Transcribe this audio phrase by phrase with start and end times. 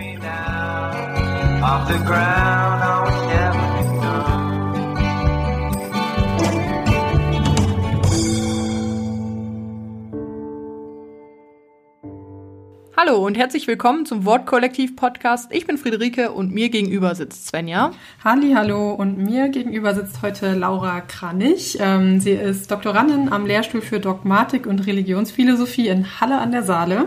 [0.00, 2.82] me down off the ground.
[2.82, 4.40] I was never enough.
[12.96, 15.52] Hallo und herzlich willkommen zum Wortkollektiv-Podcast.
[15.52, 17.92] Ich bin Friederike und mir gegenüber sitzt Svenja.
[18.24, 21.76] Halli, hallo und mir gegenüber sitzt heute Laura Kranich.
[21.78, 27.06] Ähm, sie ist Doktorandin am Lehrstuhl für Dogmatik und Religionsphilosophie in Halle an der Saale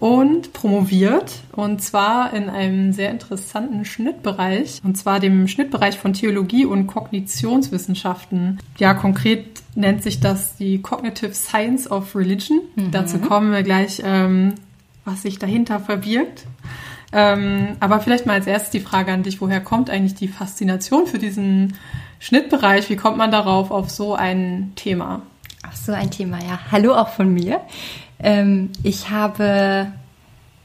[0.00, 6.64] und promoviert und zwar in einem sehr interessanten Schnittbereich und zwar dem Schnittbereich von Theologie
[6.64, 8.58] und Kognitionswissenschaften.
[8.78, 12.60] Ja, konkret nennt sich das die Cognitive Science of Religion.
[12.90, 14.54] Dazu kommen wir gleich, ähm,
[15.04, 16.46] was sich dahinter verbirgt.
[17.12, 21.06] Ähm, aber vielleicht mal als erstes die Frage an dich, woher kommt eigentlich die Faszination
[21.06, 21.74] für diesen
[22.20, 22.88] Schnittbereich?
[22.88, 25.22] Wie kommt man darauf auf so ein Thema?
[25.62, 26.60] Ach so, ein Thema, ja.
[26.70, 27.60] Hallo auch von mir.
[28.22, 29.88] Ähm, ich habe,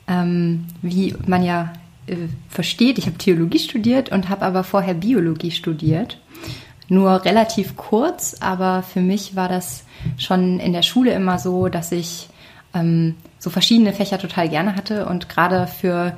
[0.07, 1.73] ähm, wie man ja
[2.07, 2.15] äh,
[2.49, 6.19] versteht, ich habe Theologie studiert und habe aber vorher Biologie studiert.
[6.87, 9.83] Nur relativ kurz, aber für mich war das
[10.17, 12.29] schon in der Schule immer so, dass ich
[12.75, 16.15] ähm, so verschiedene Fächer total gerne hatte und gerade für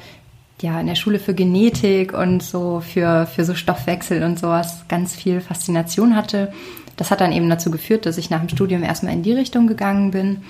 [0.62, 5.16] ja in der Schule für Genetik und so für für so Stoffwechsel und sowas ganz
[5.16, 6.52] viel Faszination hatte.
[6.98, 9.68] Das hat dann eben dazu geführt, dass ich nach dem Studium erstmal in die Richtung
[9.68, 10.42] gegangen bin.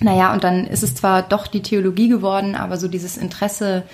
[0.00, 3.84] Naja, und dann ist es zwar doch die Theologie geworden, aber so dieses Interesse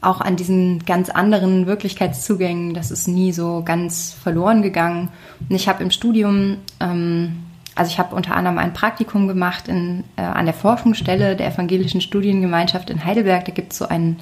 [0.00, 5.08] auch an diesen ganz anderen Wirklichkeitszugängen, das ist nie so ganz verloren gegangen.
[5.48, 7.38] Und ich habe im Studium, ähm,
[7.74, 12.00] also ich habe unter anderem ein Praktikum gemacht in, äh, an der Forschungsstelle der Evangelischen
[12.00, 13.44] Studiengemeinschaft in Heidelberg.
[13.46, 14.20] Da gibt es so einen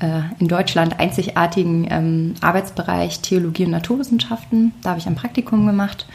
[0.00, 4.74] äh, in Deutschland einzigartigen ähm, Arbeitsbereich Theologie und Naturwissenschaften.
[4.82, 6.06] Da habe ich ein Praktikum gemacht.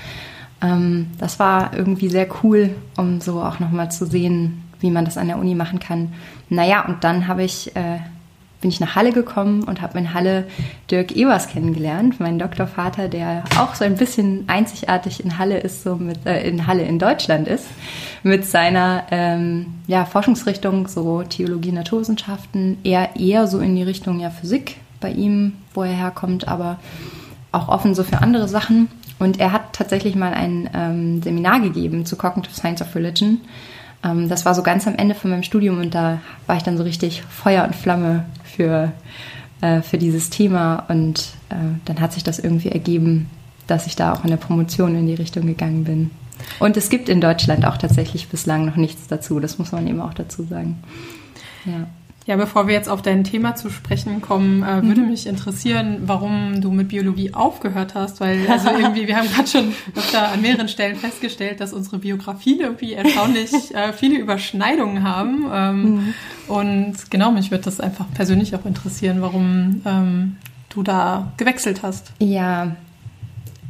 [0.62, 5.18] Ähm, das war irgendwie sehr cool, um so auch nochmal zu sehen, wie man das
[5.18, 6.14] an der Uni machen kann.
[6.50, 8.00] Naja, und dann habe ich, äh,
[8.62, 10.46] bin ich nach Halle gekommen und habe in Halle
[10.90, 15.96] Dirk Evers kennengelernt, meinen Doktorvater, der auch so ein bisschen einzigartig in Halle ist, so
[15.96, 17.66] mit, äh, in Halle in Deutschland ist,
[18.24, 24.30] mit seiner ähm, ja, Forschungsrichtung, so Theologie, Naturwissenschaften, eher eher so in die Richtung ja
[24.30, 26.80] Physik bei ihm, wo er herkommt, aber
[27.52, 28.88] auch offen so für andere Sachen.
[29.22, 33.40] Und er hat tatsächlich mal ein ähm, Seminar gegeben zu Cognitive Science of Religion.
[34.04, 36.76] Ähm, das war so ganz am Ende von meinem Studium und da war ich dann
[36.76, 38.92] so richtig Feuer und Flamme für,
[39.62, 40.86] äh, für dieses Thema.
[40.90, 41.56] Und äh,
[41.86, 43.30] dann hat sich das irgendwie ergeben,
[43.68, 46.10] dass ich da auch in der Promotion in die Richtung gegangen bin.
[46.60, 49.40] Und es gibt in Deutschland auch tatsächlich bislang noch nichts dazu.
[49.40, 50.82] Das muss man eben auch dazu sagen.
[51.66, 51.86] Ja.
[52.28, 56.62] Ja, bevor wir jetzt auf dein Thema zu sprechen kommen, äh, würde mich interessieren, warum
[56.62, 60.68] du mit Biologie aufgehört hast, weil also irgendwie, wir haben gerade schon öfter an mehreren
[60.68, 65.46] Stellen festgestellt, dass unsere Biografien irgendwie erstaunlich äh, viele Überschneidungen haben.
[65.52, 66.14] Ähm,
[66.48, 70.36] Und genau, mich würde das einfach persönlich auch interessieren, warum ähm,
[70.70, 72.12] du da gewechselt hast.
[72.20, 72.76] Ja,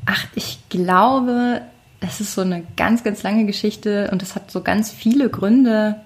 [0.05, 1.61] ach, ich glaube,
[1.99, 5.97] es ist so eine ganz, ganz lange Geschichte und es hat so ganz viele Gründe.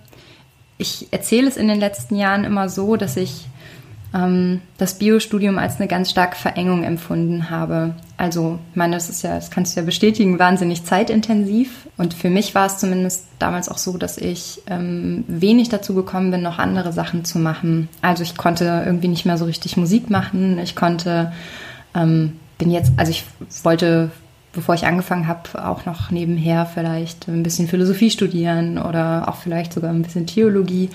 [0.77, 3.47] Ich erzähle es in den letzten Jahren immer so, dass ich
[4.15, 7.95] ähm, das Biostudium als eine ganz starke Verengung empfunden habe.
[8.17, 11.87] Also, ich meine, das ist ja, das kannst du ja bestätigen, wahnsinnig zeitintensiv.
[11.97, 16.31] Und für mich war es zumindest damals auch so, dass ich ähm, wenig dazu gekommen
[16.31, 17.89] bin, noch andere Sachen zu machen.
[18.01, 20.59] Also ich konnte irgendwie nicht mehr so richtig Musik machen.
[20.59, 21.33] Ich konnte,
[21.93, 23.25] ähm, bin jetzt, also ich
[23.63, 24.11] wollte
[24.55, 29.73] bevor ich angefangen habe, auch noch nebenher vielleicht ein bisschen Philosophie studieren oder auch vielleicht
[29.73, 30.89] sogar ein bisschen Theologie.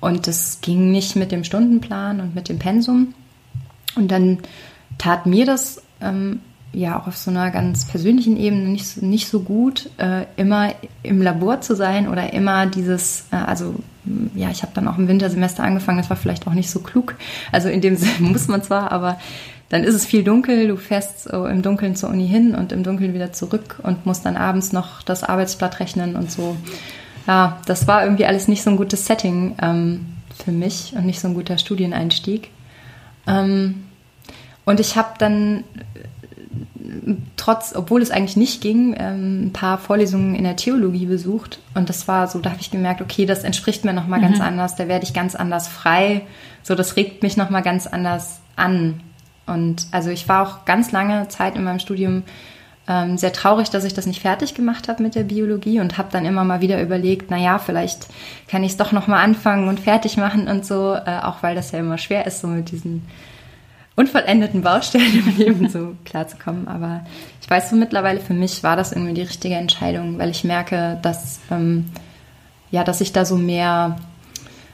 [0.00, 3.14] Und das ging nicht mit dem Stundenplan und mit dem Pensum.
[3.96, 4.38] Und dann
[4.98, 6.40] tat mir das ähm,
[6.72, 10.74] ja auch auf so einer ganz persönlichen Ebene nicht so, nicht so gut, äh, immer
[11.02, 13.74] im Labor zu sein oder immer dieses, äh, also
[14.34, 17.14] ja, ich habe dann auch im Wintersemester angefangen, das war vielleicht auch nicht so klug.
[17.52, 19.18] Also in dem Sinne muss man zwar, aber
[19.68, 22.82] dann ist es viel dunkel, du fährst so im Dunkeln zur Uni hin und im
[22.82, 26.56] Dunkeln wieder zurück und musst dann abends noch das Arbeitsblatt rechnen und so.
[27.26, 30.06] Ja, das war irgendwie alles nicht so ein gutes Setting ähm,
[30.42, 32.50] für mich und nicht so ein guter Studieneinstieg.
[33.26, 33.84] Ähm,
[34.64, 35.64] und ich habe dann
[37.36, 41.60] trotz, obwohl es eigentlich nicht ging, ähm, ein paar Vorlesungen in der Theologie besucht.
[41.74, 44.24] Und das war so, da habe ich gemerkt, okay, das entspricht mir nochmal mhm.
[44.24, 46.22] ganz anders, da werde ich ganz anders frei.
[46.62, 49.00] So, das regt mich nochmal ganz anders an.
[49.48, 52.22] Und also ich war auch ganz lange Zeit in meinem Studium
[52.88, 56.08] ähm, sehr traurig, dass ich das nicht fertig gemacht habe mit der Biologie und habe
[56.10, 58.06] dann immer mal wieder überlegt, na ja, vielleicht
[58.48, 61.70] kann ich es doch nochmal anfangen und fertig machen und so, äh, auch weil das
[61.72, 63.06] ja immer schwer ist, so mit diesen
[63.94, 66.66] unvollendeten Baustellen im Leben so klarzukommen.
[66.66, 67.04] Aber
[67.42, 70.98] ich weiß so mittlerweile, für mich war das irgendwie die richtige Entscheidung, weil ich merke,
[71.02, 71.86] dass, ähm,
[72.70, 73.96] ja, dass ich da so mehr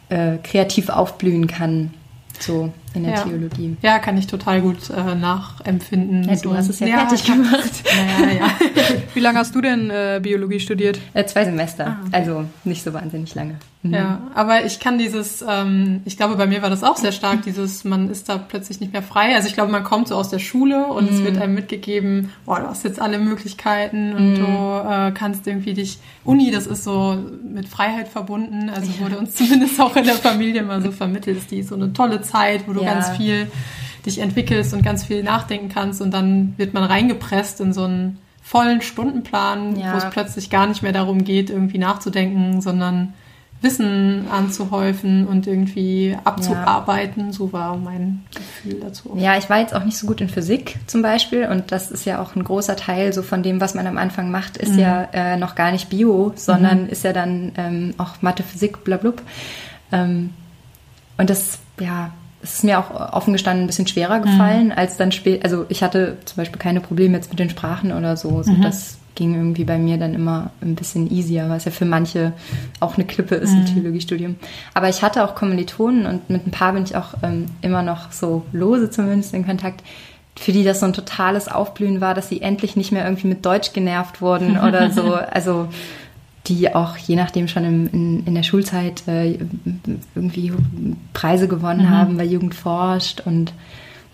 [0.09, 1.91] äh, kreativ aufblühen kann
[2.38, 3.23] so in der Ja.
[3.23, 3.76] Theologie.
[3.82, 6.25] Ja, kann ich total gut äh, nachempfinden.
[6.29, 7.70] Ja, du hast es ja, fertig ich hab- gemacht.
[8.19, 8.46] Naja, ja.
[9.14, 10.99] Wie lange hast du denn äh, Biologie studiert?
[11.12, 13.56] Äh, zwei Semester, Ah, also nicht so wahnsinnig lange.
[13.82, 13.93] Mhm.
[13.94, 17.43] Ja, aber ich kann dieses, ähm, ich glaube, bei mir war das auch sehr stark,
[17.43, 19.35] dieses, man ist da plötzlich nicht mehr frei.
[19.35, 22.61] Also ich glaube, man kommt so aus der Schule und es wird einem mitgegeben, boah,
[22.61, 24.44] du hast jetzt alle Möglichkeiten und du
[24.88, 29.79] äh, kannst irgendwie dich, Uni, das ist so mit Freiheit verbunden, also wurde uns zumindest
[29.79, 32.81] auch in der Familie mal so vermittelt, ist die so eine tolle Zeit, wo du
[32.84, 32.94] Ja.
[32.94, 33.48] ganz viel
[34.06, 38.19] dich entwickelst und ganz viel nachdenken kannst und dann wird man reingepresst in so einen
[38.42, 39.94] vollen Stundenplan, Ja.
[39.94, 43.14] wo es plötzlich gar nicht mehr darum geht, irgendwie nachzudenken, sondern
[43.62, 47.32] Wissen anzuhäufen und irgendwie abzuarbeiten.
[47.32, 49.16] So war mein Gefühl dazu.
[49.16, 52.04] Ja, ich war jetzt auch nicht so gut in Physik zum Beispiel und das ist
[52.04, 55.04] ja auch ein großer Teil so von dem, was man am Anfang macht, ist ja
[55.14, 59.22] äh, noch gar nicht Bio, sondern ist ja dann ähm, auch Mathe, Physik, blablub.
[59.92, 60.34] Ähm,
[61.16, 62.10] und das, ja,
[62.44, 65.82] es ist mir auch offen gestanden ein bisschen schwerer gefallen, als dann spät, also ich
[65.82, 69.64] hatte zum Beispiel keine Probleme jetzt mit den Sprachen oder so, so das ging irgendwie
[69.64, 72.32] bei mir dann immer ein bisschen easier, was ja für manche
[72.81, 74.37] auch eine Klippe ist im Theologiestudium.
[74.75, 78.12] Aber ich hatte auch Kommilitonen und mit ein paar bin ich auch ähm, immer noch
[78.12, 79.82] so lose zumindest in Kontakt,
[80.37, 83.46] für die das so ein totales Aufblühen war, dass sie endlich nicht mehr irgendwie mit
[83.46, 85.14] Deutsch genervt wurden oder so.
[85.31, 85.69] Also
[86.46, 89.38] die auch je nachdem schon im, in, in der Schulzeit äh,
[90.14, 90.52] irgendwie
[91.12, 93.52] Preise gewonnen haben bei Jugend forscht und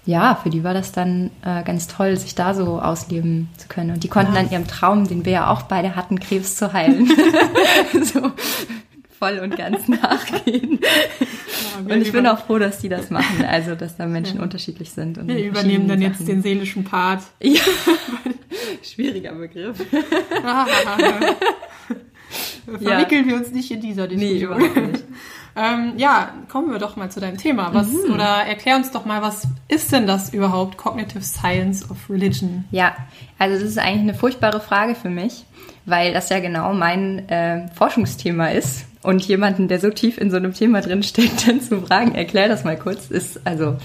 [0.07, 3.91] ja, für die war das dann äh, ganz toll, sich da so ausleben zu können.
[3.91, 7.07] Und die konnten dann ihrem Traum, den wir ja auch beide hatten, Krebs zu heilen,
[8.03, 8.33] so
[9.19, 10.81] voll und ganz nachgehen.
[11.79, 15.19] Und ich bin auch froh, dass die das machen, also dass da Menschen unterschiedlich sind.
[15.19, 17.21] Und Wir übernehmen dann verschiedenen jetzt den seelischen Part.
[17.21, 17.55] Sachen.
[17.55, 17.63] Ja.
[18.83, 19.79] Schwieriger Begriff.
[22.83, 24.57] Verwickeln wir uns nicht in dieser Nee, Diskussion.
[24.61, 25.05] überhaupt nicht.
[25.57, 27.73] ähm, ja, kommen wir doch mal zu deinem Thema.
[27.75, 28.15] Was, Mhm.
[28.15, 32.65] Oder erklär uns doch mal, was ist denn das überhaupt, Cognitive Science of Religion?
[32.71, 32.95] Ja,
[33.39, 35.45] also das ist eigentlich eine furchtbare Frage für mich,
[35.87, 38.87] weil das ja genau mein äh, Forschungsthema ist.
[39.03, 42.49] Und jemanden, der so tief in so einem Thema drin steckt, dann zu fragen, erklär
[42.49, 43.77] das mal kurz, ist also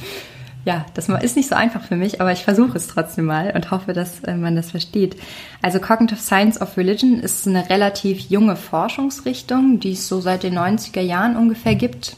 [0.66, 3.70] ja, das ist nicht so einfach für mich, aber ich versuche es trotzdem mal und
[3.70, 5.16] hoffe, dass äh, man das versteht.
[5.62, 10.58] Also Cognitive Science of Religion ist eine relativ junge Forschungsrichtung, die es so seit den
[10.58, 12.18] 90er Jahren ungefähr gibt.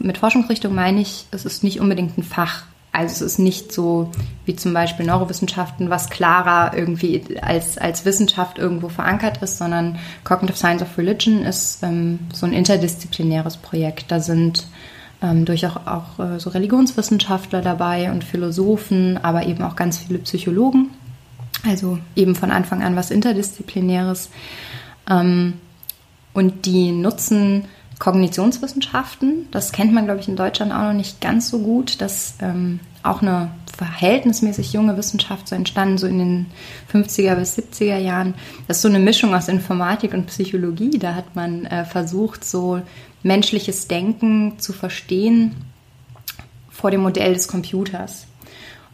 [0.00, 2.64] Mit Forschungsrichtung meine ich, es ist nicht unbedingt ein Fach.
[2.90, 4.10] Also es ist nicht so
[4.46, 10.56] wie zum Beispiel Neurowissenschaften, was klarer irgendwie als, als Wissenschaft irgendwo verankert ist, sondern Cognitive
[10.56, 14.10] Science of Religion ist ähm, so ein interdisziplinäres Projekt.
[14.10, 14.66] Da sind
[15.22, 20.90] ähm, durchaus auch äh, so Religionswissenschaftler dabei und Philosophen, aber eben auch ganz viele Psychologen.
[21.64, 24.30] Also eben von Anfang an was Interdisziplinäres.
[25.08, 25.54] Ähm,
[26.32, 27.64] und die nutzen
[27.98, 29.48] Kognitionswissenschaften.
[29.50, 32.00] Das kennt man, glaube ich, in Deutschland auch noch nicht ganz so gut.
[32.00, 36.46] Das ähm, auch eine verhältnismäßig junge Wissenschaft so entstanden, so in den
[36.92, 38.34] 50er bis 70er Jahren.
[38.66, 40.98] Das ist so eine Mischung aus Informatik und Psychologie.
[40.98, 42.80] Da hat man äh, versucht, so
[43.22, 45.56] menschliches Denken zu verstehen
[46.70, 48.26] vor dem Modell des Computers.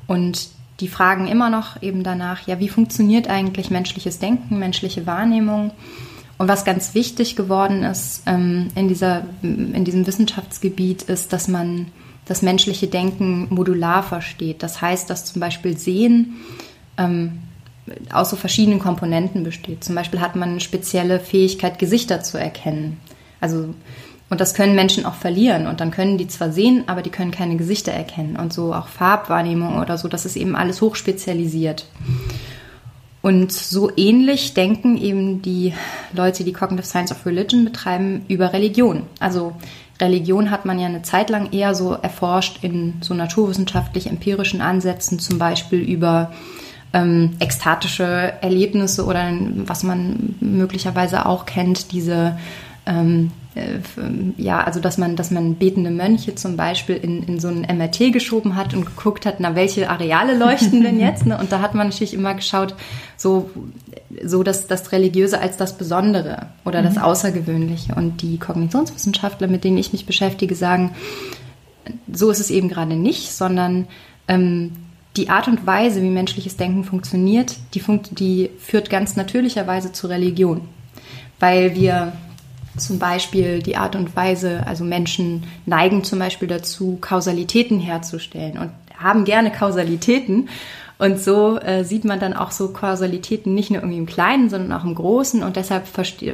[0.07, 0.49] Und
[0.81, 5.71] die fragen immer noch eben danach, ja, wie funktioniert eigentlich menschliches Denken, menschliche Wahrnehmung?
[6.39, 11.87] Und was ganz wichtig geworden ist ähm, in, dieser, in diesem Wissenschaftsgebiet, ist, dass man
[12.27, 14.63] das menschliche Denken modular versteht.
[14.63, 16.37] Das heißt, dass zum Beispiel Sehen
[16.97, 17.41] ähm,
[18.13, 19.83] aus so verschiedenen Komponenten besteht.
[19.83, 22.99] Zum Beispiel hat man eine spezielle Fähigkeit, Gesichter zu erkennen.
[23.41, 23.75] Also
[24.33, 25.67] und das können Menschen auch verlieren.
[25.67, 28.37] Und dann können die zwar sehen, aber die können keine Gesichter erkennen.
[28.37, 31.85] Und so auch Farbwahrnehmung oder so, das ist eben alles hochspezialisiert.
[33.21, 35.75] Und so ähnlich denken eben die
[36.15, 39.03] Leute, die Cognitive Science of Religion betreiben, über Religion.
[39.21, 39.53] Also
[40.03, 45.39] Religion hat man ja eine Zeit lang eher so erforscht in so naturwissenschaftlich-empirischen Ansätzen, zum
[45.39, 46.33] Beispiel über
[46.93, 49.31] ähm, ekstatische Erlebnisse oder
[49.65, 52.37] was man möglicherweise auch kennt, diese
[52.85, 53.31] ähm,
[54.39, 58.13] ja, also dass man, dass man betende Mönche zum Beispiel in, in so ein MRT
[58.13, 61.27] geschoben hat und geguckt hat, na, welche Areale leuchten denn jetzt?
[61.27, 61.37] Ne?
[61.37, 62.75] Und da hat man natürlich immer geschaut,
[63.19, 63.51] so,
[64.25, 67.95] so das, das Religiöse als das Besondere oder das Außergewöhnliche.
[67.95, 70.95] Und die Kognitionswissenschaftler, mit denen ich mich beschäftige, sagen,
[72.11, 73.87] so ist es eben gerade nicht, sondern
[74.29, 74.73] ähm,
[75.17, 80.09] die Art und Weise, wie menschliches Denken funktioniert, die, funkt, die führt ganz natürlicherweise zur
[80.09, 80.63] Religion.
[81.39, 82.15] Weil wir
[82.77, 88.71] zum Beispiel die Art und Weise, also Menschen neigen zum Beispiel dazu, Kausalitäten herzustellen und
[88.97, 90.49] haben gerne Kausalitäten.
[90.99, 94.73] Und so äh, sieht man dann auch so Kausalitäten nicht nur irgendwie im Kleinen, sondern
[94.73, 95.43] auch im Großen.
[95.43, 95.85] Und deshalb,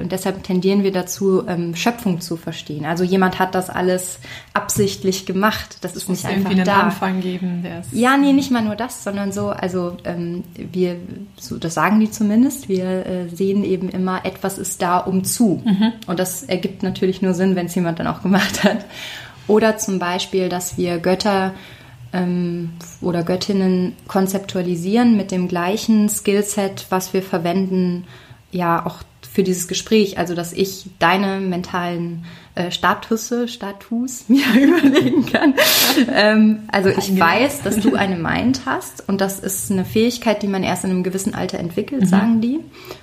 [0.01, 2.85] und deshalb tendieren wir dazu, ähm, Schöpfung zu verstehen.
[2.85, 4.19] Also jemand hat das alles
[4.53, 5.79] absichtlich gemacht.
[5.81, 6.81] Das ist nicht einfach irgendwie einen da.
[6.81, 7.65] Anfang geben.
[7.93, 10.97] Ja, nee, nicht mal nur das, sondern so, also ähm, wir,
[11.39, 15.63] so, das sagen die zumindest, wir äh, sehen eben immer, etwas ist da um zu.
[16.07, 18.85] Und das ergibt natürlich nur Sinn, wenn es jemand dann auch gemacht hat.
[19.47, 21.55] Oder zum Beispiel, dass wir Götter
[22.13, 28.05] ähm, oder Göttinnen konzeptualisieren mit dem gleichen Skillset, was wir verwenden,
[28.51, 30.19] ja auch für dieses Gespräch.
[30.19, 32.25] Also, dass ich deine mentalen
[32.55, 35.55] äh, Statusse, Status mir überlegen kann.
[36.13, 40.49] ähm, also, ich weiß, dass du eine Mind hast und das ist eine Fähigkeit, die
[40.49, 42.61] man erst in einem gewissen Alter entwickelt, sagen die.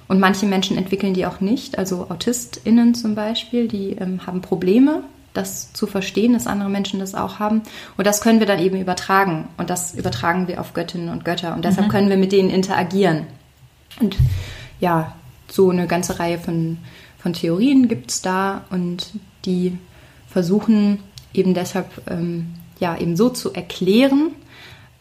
[0.08, 1.78] Und manche Menschen entwickeln die auch nicht.
[1.78, 5.04] Also AutistInnen zum Beispiel, die ähm, haben Probleme
[5.38, 7.62] das zu verstehen, dass andere Menschen das auch haben.
[7.98, 9.48] Und das können wir dann eben übertragen.
[9.58, 11.54] Und das übertragen wir auf Göttinnen und Götter.
[11.54, 13.28] Und deshalb können wir mit denen interagieren.
[14.00, 14.18] Und
[14.80, 15.14] ja,
[15.48, 16.78] so eine ganze Reihe von,
[17.18, 19.12] von Theorien gibt es da und
[19.46, 19.78] die
[20.28, 21.00] versuchen
[21.34, 24.32] eben deshalb ähm, ja eben so zu erklären,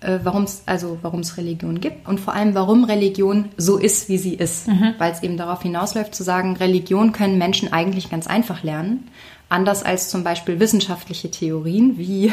[0.00, 4.08] äh, warum es also warum es Religion gibt und vor allem warum Religion so ist,
[4.08, 8.26] wie sie ist, weil es eben darauf hinausläuft zu sagen, Religion können Menschen eigentlich ganz
[8.26, 9.08] einfach lernen,
[9.54, 12.32] anders als zum Beispiel wissenschaftliche Theorien wie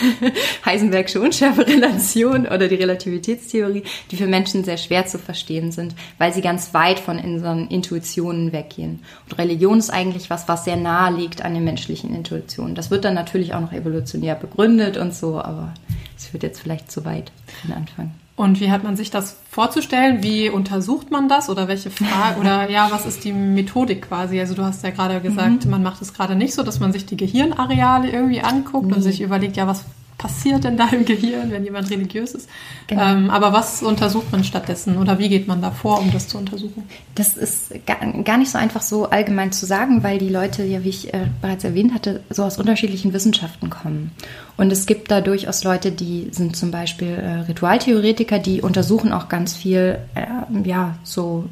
[0.64, 6.40] Heisenbergsche Unschärferelation oder die Relativitätstheorie, die für Menschen sehr schwer zu verstehen sind, weil sie
[6.40, 9.00] ganz weit von unseren Intuitionen weggehen.
[9.28, 12.76] Und Religion ist eigentlich was, was sehr nahe liegt an den menschlichen Intuitionen.
[12.76, 15.74] Das wird dann natürlich auch noch evolutionär begründet und so, aber
[16.16, 18.12] es wird jetzt vielleicht zu weit für den Anfang.
[18.38, 20.22] Und wie hat man sich das vorzustellen?
[20.22, 21.50] Wie untersucht man das?
[21.50, 24.38] Oder welche Frage, oder ja, was ist die Methodik quasi?
[24.38, 27.04] Also du hast ja gerade gesagt, man macht es gerade nicht so, dass man sich
[27.04, 29.84] die Gehirnareale irgendwie anguckt und sich überlegt, ja, was
[30.18, 32.48] passiert da im Gehirn, wenn jemand religiös ist?
[32.88, 33.02] Genau.
[33.02, 34.98] Ähm, aber was untersucht man stattdessen?
[34.98, 36.82] Oder wie geht man da vor, um das zu untersuchen?
[37.14, 40.88] Das ist gar, nicht so einfach so allgemein zu sagen, weil die Leute ja, wie
[40.90, 44.10] ich äh, bereits erwähnt hatte, so aus unterschiedlichen Wissenschaften kommen.
[44.56, 49.28] Und es gibt da durchaus Leute, die sind zum Beispiel äh, Ritualtheoretiker, die untersuchen auch
[49.28, 50.26] ganz viel, äh,
[50.68, 51.48] ja, so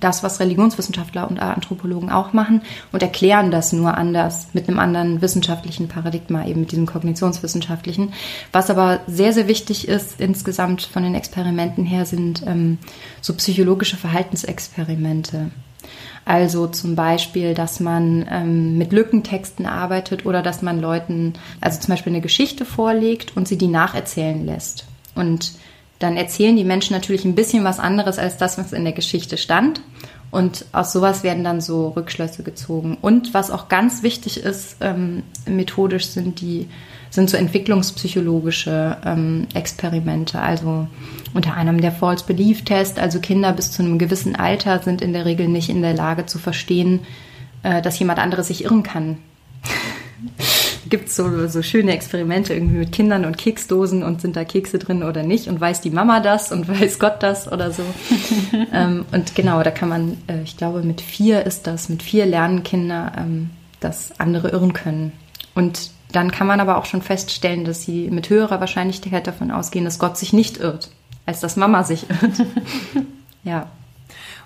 [0.00, 5.22] das, was Religionswissenschaftler und Anthropologen auch machen und erklären das nur anders, mit einem anderen
[5.22, 8.12] wissenschaftlichen Paradigma, eben mit diesem kognitionswissenschaftlichen.
[8.52, 12.78] Was aber sehr, sehr wichtig ist insgesamt von den Experimenten her, sind ähm,
[13.20, 15.50] so psychologische Verhaltensexperimente.
[16.24, 21.92] Also zum Beispiel, dass man ähm, mit Lückentexten arbeitet oder dass man Leuten, also zum
[21.92, 24.84] Beispiel eine Geschichte vorlegt und sie die nacherzählen lässt.
[25.14, 25.52] Und
[26.00, 29.36] dann erzählen die Menschen natürlich ein bisschen was anderes als das, was in der Geschichte
[29.36, 29.80] stand.
[30.32, 32.96] Und aus sowas werden dann so Rückschlüsse gezogen.
[33.00, 36.68] Und was auch ganz wichtig ist, ähm, methodisch sind die
[37.10, 40.40] sind so entwicklungspsychologische ähm, Experimente.
[40.40, 40.86] Also
[41.34, 43.00] unter anderem der False Belief Test.
[43.00, 46.26] Also Kinder bis zu einem gewissen Alter sind in der Regel nicht in der Lage
[46.26, 47.00] zu verstehen,
[47.64, 49.18] äh, dass jemand anderes sich irren kann.
[50.90, 54.78] Gibt es so, so schöne Experimente irgendwie mit Kindern und Keksdosen und sind da Kekse
[54.78, 57.82] drin oder nicht und weiß die Mama das und weiß Gott das oder so.
[58.72, 62.26] ähm, und genau, da kann man, äh, ich glaube, mit vier ist das, mit vier
[62.26, 65.12] lernen Kinder, ähm, dass andere irren können.
[65.54, 69.84] Und dann kann man aber auch schon feststellen, dass sie mit höherer Wahrscheinlichkeit davon ausgehen,
[69.84, 70.90] dass Gott sich nicht irrt,
[71.24, 72.46] als dass Mama sich irrt.
[73.44, 73.68] ja.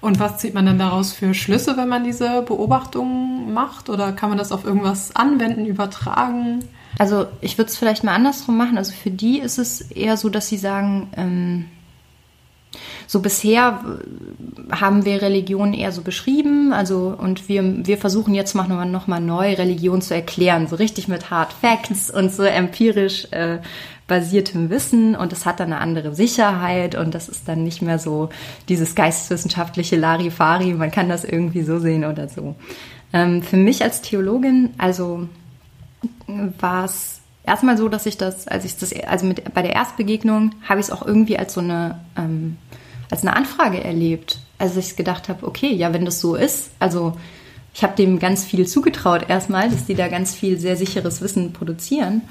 [0.05, 3.89] Und was zieht man dann daraus für Schlüsse, wenn man diese Beobachtungen macht?
[3.89, 6.63] Oder kann man das auf irgendwas anwenden, übertragen?
[6.99, 8.77] Also ich würde es vielleicht mal andersrum machen.
[8.77, 11.65] Also für die ist es eher so, dass sie sagen, ähm,
[13.07, 13.81] so bisher
[14.71, 19.07] haben wir Religion eher so beschrieben, also und wir, wir versuchen jetzt mal nochmal noch
[19.07, 23.59] mal neu Religion zu erklären, so richtig mit Hard Facts und so empirisch äh,
[24.07, 27.99] basiertem Wissen und es hat dann eine andere Sicherheit und das ist dann nicht mehr
[27.99, 28.29] so
[28.69, 32.55] dieses geisteswissenschaftliche Larifari, man kann das irgendwie so sehen oder so.
[33.13, 35.29] Ähm, für mich als Theologin, also
[36.27, 40.53] war es erstmal so, dass ich das, als ich das, also mit, bei der Erstbegegnung
[40.69, 42.57] habe ich es auch irgendwie als so eine, ähm,
[43.11, 44.41] als eine Anfrage erlebt.
[44.59, 47.17] Also ich gedacht habe, okay, ja, wenn das so ist, also
[47.75, 51.53] ich habe dem ganz viel zugetraut erstmal, dass die da ganz viel sehr sicheres Wissen
[51.53, 52.23] produzieren.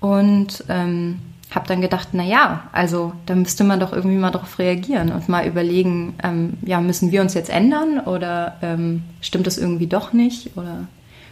[0.00, 1.18] Und ähm,
[1.50, 5.28] habe dann gedacht, na ja, also da müsste man doch irgendwie mal darauf reagieren und
[5.28, 10.12] mal überlegen, ähm, ja, müssen wir uns jetzt ändern oder ähm, stimmt das irgendwie doch
[10.12, 10.86] nicht oder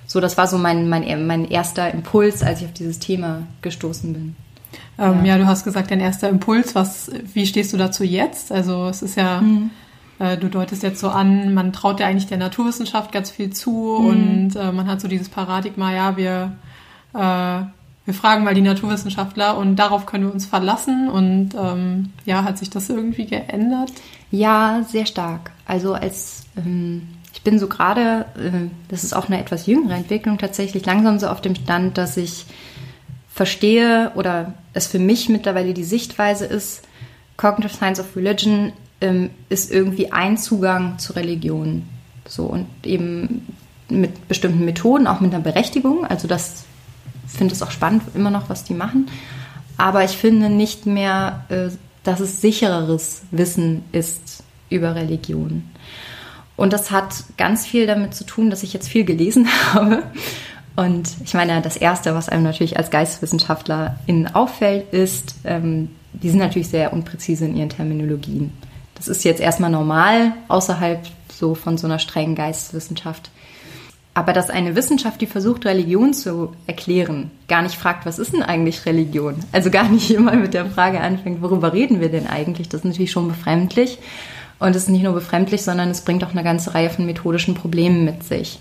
[0.07, 4.13] so, das war so mein, mein, mein erster Impuls, als ich auf dieses Thema gestoßen
[4.13, 4.37] bin.
[4.99, 5.33] Ähm, ja.
[5.33, 5.39] ja.
[5.39, 8.53] du hast gesagt, dein erster Impuls, was, wie stehst du dazu jetzt?
[8.53, 9.71] Also es ist ja, mhm.
[10.19, 13.71] äh, du deutest jetzt so an, man traut ja eigentlich der Naturwissenschaft ganz viel zu
[13.71, 14.07] mhm.
[14.07, 16.53] und äh, man hat so dieses Paradigma, ja, wir
[17.15, 17.67] äh,
[18.05, 21.09] wir fragen mal die Naturwissenschaftler und darauf können wir uns verlassen.
[21.09, 23.93] Und ähm, ja, hat sich das irgendwie geändert?
[24.31, 25.53] Ja, sehr stark.
[25.67, 30.39] Also als ähm, ich bin so gerade, äh, das ist auch eine etwas jüngere Entwicklung
[30.39, 32.45] tatsächlich, langsam so auf dem Stand, dass ich
[33.29, 36.83] verstehe oder es für mich mittlerweile die Sichtweise ist,
[37.37, 41.89] Cognitive Science of Religion ähm, ist irgendwie ein Zugang zur Religion.
[42.27, 43.47] So und eben
[43.89, 46.07] mit bestimmten Methoden, auch mit einer Berechtigung.
[46.07, 46.65] Also das
[47.37, 49.07] finde es auch spannend immer noch, was die machen.
[49.77, 51.69] Aber ich finde nicht mehr, äh,
[52.05, 55.65] dass es sichereres Wissen ist über Religion.
[56.57, 60.05] Und das hat ganz viel damit zu tun, dass ich jetzt viel gelesen habe.
[60.77, 66.39] Und ich meine, das Erste, was einem natürlich als Geisteswissenschaftlerin auffällt, ist, ähm, die sind
[66.39, 68.53] natürlich sehr unpräzise in ihren Terminologien.
[68.95, 71.01] Das ist jetzt erstmal normal außerhalb
[71.33, 73.31] so von so einer strengen Geisteswissenschaft.
[74.17, 78.45] Aber dass eine Wissenschaft, die versucht, Religion zu erklären, gar nicht fragt, was ist denn
[78.45, 79.35] eigentlich Religion?
[79.51, 82.69] Also gar nicht immer mit der Frage anfängt, worüber reden wir denn eigentlich?
[82.69, 83.99] Das ist natürlich schon befremdlich.
[84.61, 87.55] Und es ist nicht nur befremdlich, sondern es bringt auch eine ganze Reihe von methodischen
[87.55, 88.61] Problemen mit sich.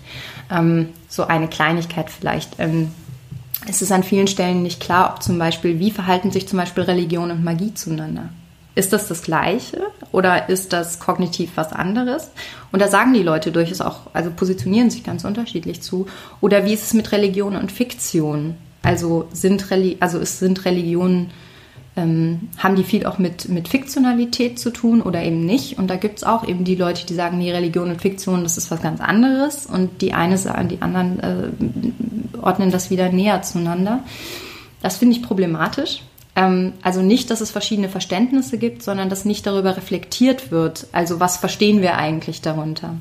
[0.50, 2.58] Ähm, so eine Kleinigkeit vielleicht.
[2.58, 2.90] Ähm,
[3.68, 6.82] es ist an vielen Stellen nicht klar, ob zum Beispiel, wie verhalten sich zum Beispiel
[6.82, 8.28] Religion und Magie zueinander.
[8.74, 9.82] Ist das das Gleiche
[10.14, 12.30] oder ist das kognitiv was anderes?
[12.70, 16.06] Und da sagen die Leute durchaus auch, also positionieren sich ganz unterschiedlich zu.
[16.40, 18.54] Oder wie ist es mit Religion und Fiktion?
[18.82, 21.32] Also sind, Reli also es sind Religionen
[21.96, 25.78] ähm, haben die viel auch mit, mit Fiktionalität zu tun oder eben nicht.
[25.78, 28.56] Und da gibt es auch eben die Leute, die sagen, nee, Religion und Fiktion, das
[28.56, 29.66] ist was ganz anderes.
[29.66, 34.04] Und die eine sagen, die anderen äh, ordnen das wieder näher zueinander.
[34.80, 36.02] Das finde ich problematisch.
[36.36, 40.86] Ähm, also nicht, dass es verschiedene Verständnisse gibt, sondern dass nicht darüber reflektiert wird.
[40.92, 42.96] Also was verstehen wir eigentlich darunter?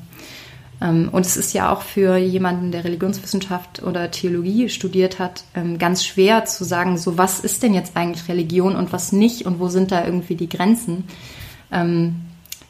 [0.82, 5.80] Ähm, und es ist ja auch für jemanden, der Religionswissenschaft oder Theologie studiert hat, ähm,
[5.80, 9.60] ganz schwer zu sagen, so was ist denn jetzt eigentlich Religion und was nicht und
[9.60, 11.06] wo sind da irgendwie die Grenzen.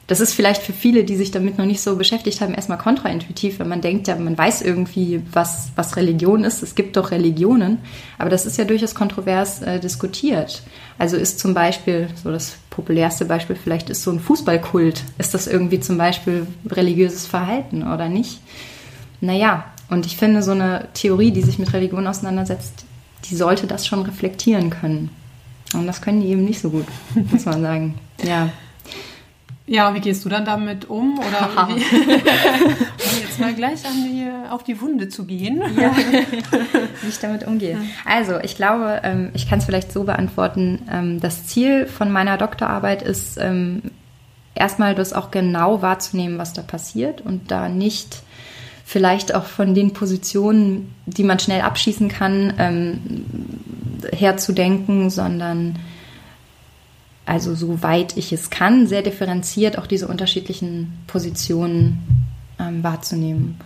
[0.06, 3.60] Das ist vielleicht für viele, die sich damit noch nicht so beschäftigt haben, erstmal kontraintuitiv,
[3.60, 6.62] wenn man denkt, ja, man weiß irgendwie, was, was Religion ist.
[6.62, 7.78] Es gibt doch Religionen.
[8.18, 10.62] Aber das ist ja durchaus kontrovers äh, diskutiert.
[10.98, 15.04] Also ist zum Beispiel, so das populärste Beispiel vielleicht ist so ein Fußballkult.
[15.18, 18.42] Ist das irgendwie zum Beispiel religiöses Verhalten oder nicht?
[19.22, 22.86] Naja, und ich finde, so eine Theorie, die sich mit Religion auseinandersetzt,
[23.30, 25.12] die sollte das schon reflektieren können.
[25.74, 26.86] Und das können die eben nicht so gut,
[27.32, 27.96] muss man sagen.
[28.22, 28.50] Ja.
[29.66, 31.20] Ja, wie gehst du dann damit um?
[31.20, 31.80] Oder um
[33.22, 35.62] jetzt mal gleich an die, auf die Wunde zu gehen.
[35.80, 35.96] Ja,
[37.02, 37.78] wie ich damit umgehe.
[38.04, 40.82] Also, ich glaube, ähm, ich kann es vielleicht so beantworten.
[40.92, 43.84] Ähm, das Ziel von meiner Doktorarbeit ist, ähm,
[44.54, 48.22] erstmal das auch genau wahrzunehmen, was da passiert und da nicht
[48.86, 52.54] vielleicht auch von den Positionen, die man schnell abschießen kann,
[54.12, 55.80] herzudenken, sondern
[57.26, 62.26] also soweit ich es kann, sehr differenziert auch diese unterschiedlichen Positionen
[62.60, 63.60] ähm, wahrzunehmen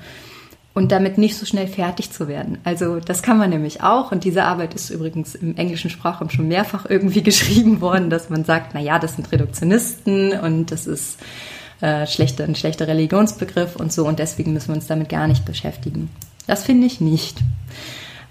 [0.73, 2.59] und damit nicht so schnell fertig zu werden.
[2.63, 6.47] Also das kann man nämlich auch und diese Arbeit ist übrigens im englischen Sprachraum schon
[6.47, 11.17] mehrfach irgendwie geschrieben worden, dass man sagt, na ja, das sind Reduktionisten und das ist
[11.81, 15.45] äh, schlechter, ein schlechter Religionsbegriff und so und deswegen müssen wir uns damit gar nicht
[15.45, 16.09] beschäftigen.
[16.45, 17.39] Das finde ich nicht.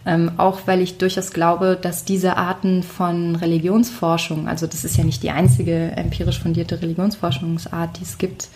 [0.07, 5.03] Ähm, auch weil ich durchaus glaube, dass diese Arten von Religionsforschung, also das ist ja
[5.03, 8.49] nicht die einzige empirisch fundierte Religionsforschungsart, die es gibt,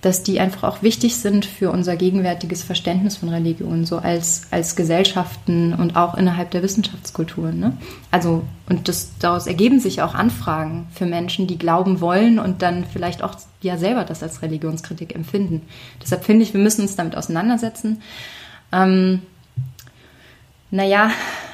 [0.00, 4.76] dass die einfach auch wichtig sind für unser gegenwärtiges Verständnis von Religion, so als, als
[4.76, 7.58] Gesellschaften und auch innerhalb der Wissenschaftskulturen.
[7.58, 7.76] Ne?
[8.10, 12.84] Also, und das, daraus ergeben sich auch Anfragen für Menschen, die glauben wollen und dann
[12.84, 15.62] vielleicht auch ja selber das als Religionskritik empfinden.
[16.02, 18.00] Deshalb finde ich, wir müssen uns damit auseinandersetzen.
[18.72, 19.22] Ähm,
[20.70, 21.10] naja,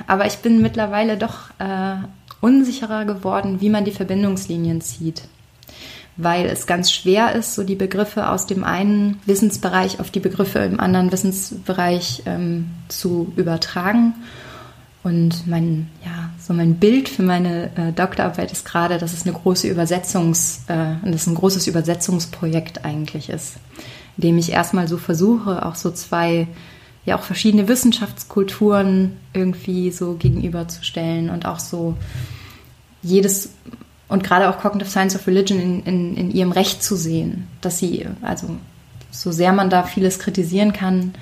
[0.07, 1.97] aber ich bin mittlerweile doch äh,
[2.41, 5.23] unsicherer geworden, wie man die Verbindungslinien zieht.
[6.17, 10.59] Weil es ganz schwer ist, so die Begriffe aus dem einen Wissensbereich auf die Begriffe
[10.59, 14.15] im anderen Wissensbereich ähm, zu übertragen.
[15.03, 19.33] Und mein, ja, so mein Bild für meine äh, Doktorarbeit ist gerade, dass es eine
[19.33, 23.57] große Übersetzungs, äh, dass ein großes Übersetzungsprojekt eigentlich ist,
[24.17, 26.47] in dem ich erstmal so versuche, auch so zwei
[27.05, 31.97] ja auch verschiedene Wissenschaftskulturen irgendwie so gegenüberzustellen und auch so
[33.03, 33.51] jedes
[34.09, 37.79] und gerade auch Cognitive Science of Religion in, in, in ihrem Recht zu sehen, dass
[37.79, 38.59] sie, also
[39.11, 41.15] so sehr man da vieles kritisieren kann,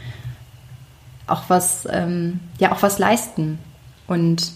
[1.28, 3.60] auch was, ähm, ja, auch was leisten.
[4.08, 4.50] Und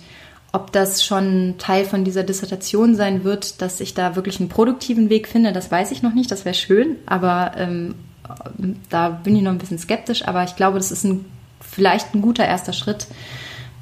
[0.50, 5.10] ob das schon Teil von dieser Dissertation sein wird, dass ich da wirklich einen produktiven
[5.10, 7.94] Weg finde, das weiß ich noch nicht, das wäre schön, aber ähm,
[8.90, 11.24] da bin ich noch ein bisschen skeptisch, aber ich glaube, das ist ein,
[11.60, 13.06] vielleicht ein guter erster Schritt,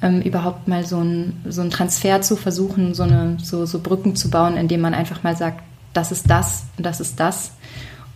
[0.01, 4.15] ähm, überhaupt mal so ein, so ein Transfer zu versuchen, so, eine, so, so Brücken
[4.15, 7.51] zu bauen, indem man einfach mal sagt, das ist das und das ist das.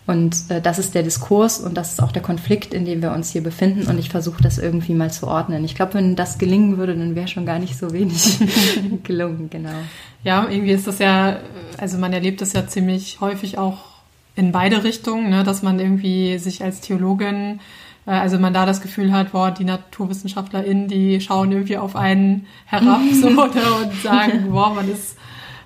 [0.06, 3.12] Und äh, das ist der Diskurs und das ist auch der Konflikt, in dem wir
[3.12, 3.88] uns hier befinden.
[3.88, 5.66] Und ich versuche das irgendwie mal zu ordnen.
[5.66, 8.40] Ich glaube, wenn das gelingen würde, dann wäre schon gar nicht so wenig
[9.04, 9.76] gelungen, genau.
[10.24, 11.40] Ja, irgendwie ist das ja,
[11.78, 13.97] also man erlebt das ja ziemlich häufig auch
[14.38, 17.60] in beide Richtungen, ne, dass man irgendwie sich als Theologin,
[18.06, 22.46] äh, also man da das Gefühl hat, boah, die NaturwissenschaftlerInnen, die schauen irgendwie auf einen
[22.66, 25.18] herab so, ne, und sagen, boah, man ist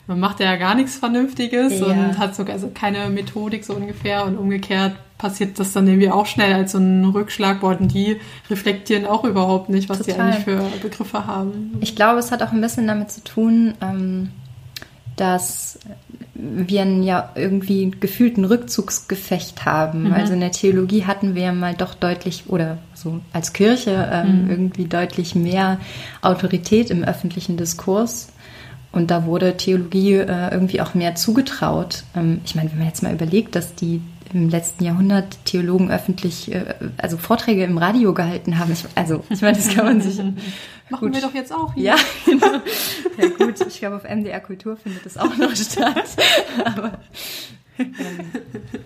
[0.08, 1.86] man macht ja gar nichts Vernünftiges Ja.
[1.86, 6.26] und hat sogar also keine Methodik so ungefähr und umgekehrt passiert das dann irgendwie auch
[6.26, 10.32] schnell als so ein Rückschlag, und die reflektieren auch überhaupt nicht, was die Total.
[10.32, 11.78] eigentlich für Begriffe haben.
[11.80, 14.32] Ich glaube, es hat auch ein bisschen damit zu tun, ähm,
[15.18, 15.78] dass
[16.42, 20.12] wir einen ja irgendwie gefühlten Rückzugsgefecht haben.
[20.12, 24.48] Also in der Theologie hatten wir ja mal doch deutlich oder so als Kirche ähm,
[24.50, 25.80] irgendwie deutlich mehr
[26.22, 28.30] Autorität im öffentlichen Diskurs.
[28.92, 32.04] Und da wurde Theologie äh, irgendwie auch mehr zugetraut.
[32.16, 34.02] Ähm, ich meine, wenn man jetzt mal überlegt, dass die
[34.34, 38.72] im letzten Jahrhundert Theologen öffentlich, äh, also Vorträge im Radio gehalten haben.
[38.72, 40.18] Ich, also, ich meine, das kann man sich
[40.90, 41.16] Machen Gut.
[41.16, 41.84] wir doch jetzt auch hier.
[41.84, 42.48] ja, genau.
[43.18, 46.04] Ja, gut, ich glaube, auf MDR Kultur findet das auch noch statt.
[46.66, 47.00] Aber
[47.80, 47.88] ähm,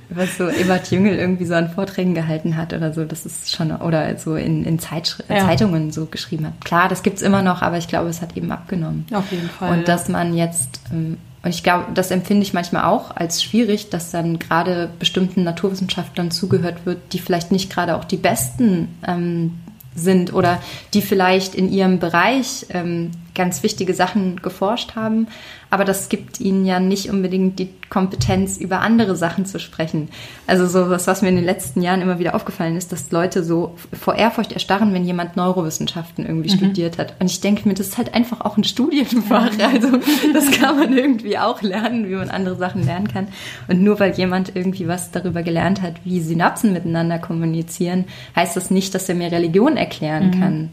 [0.09, 3.71] was so Ebert Jüngel irgendwie so an Vorträgen gehalten hat oder so, das ist schon,
[3.71, 5.39] oder so in, in Zeitschri Ja.
[5.47, 6.63] Zeitungen so geschrieben hat.
[6.63, 9.07] Klar, das gibt's immer noch, aber ich glaube, es hat eben abgenommen.
[9.11, 9.75] Auf jeden Fall.
[9.79, 13.91] Und dass man jetzt, ähm, und ich glaube, das empfinde ich manchmal auch als schwierig,
[13.91, 19.59] dass dann gerade bestimmten Naturwissenschaftlern zugehört wird, die vielleicht nicht gerade auch die besten ähm,
[19.93, 20.59] sind oder
[20.95, 25.27] die vielleicht in ihrem Bereich ähm, ganz wichtige Sachen geforscht haben,
[25.69, 30.09] aber das gibt ihnen ja nicht unbedingt die Kompetenz, über andere Sachen zu sprechen.
[30.47, 33.43] Also so was, was mir in den letzten Jahren immer wieder aufgefallen ist, dass Leute
[33.43, 37.15] so vor Ehrfurcht erstarren, wenn jemand Neurowissenschaften irgendwie studiert hat.
[37.19, 39.51] Und ich denke mir, das ist halt einfach auch ein Studienfach.
[39.65, 39.99] Also
[40.33, 43.27] das kann man irgendwie auch lernen, wie man andere Sachen lernen kann.
[43.67, 48.71] Und nur weil jemand irgendwie was darüber gelernt hat, wie Synapsen miteinander kommunizieren, heißt das
[48.71, 50.69] nicht, dass er mir Religion erklären kann,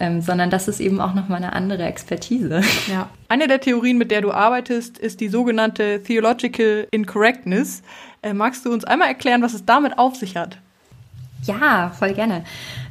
[0.00, 2.62] ähm, sondern das ist eben auch nochmal eine andere Expertise.
[2.90, 3.08] ja.
[3.28, 7.82] Eine der Theorien, mit der du arbeitest, ist die sogenannte Theological Incorrectness.
[8.22, 10.58] Äh, magst du uns einmal erklären, was es damit auf sich hat?
[11.44, 12.44] Ja, voll gerne.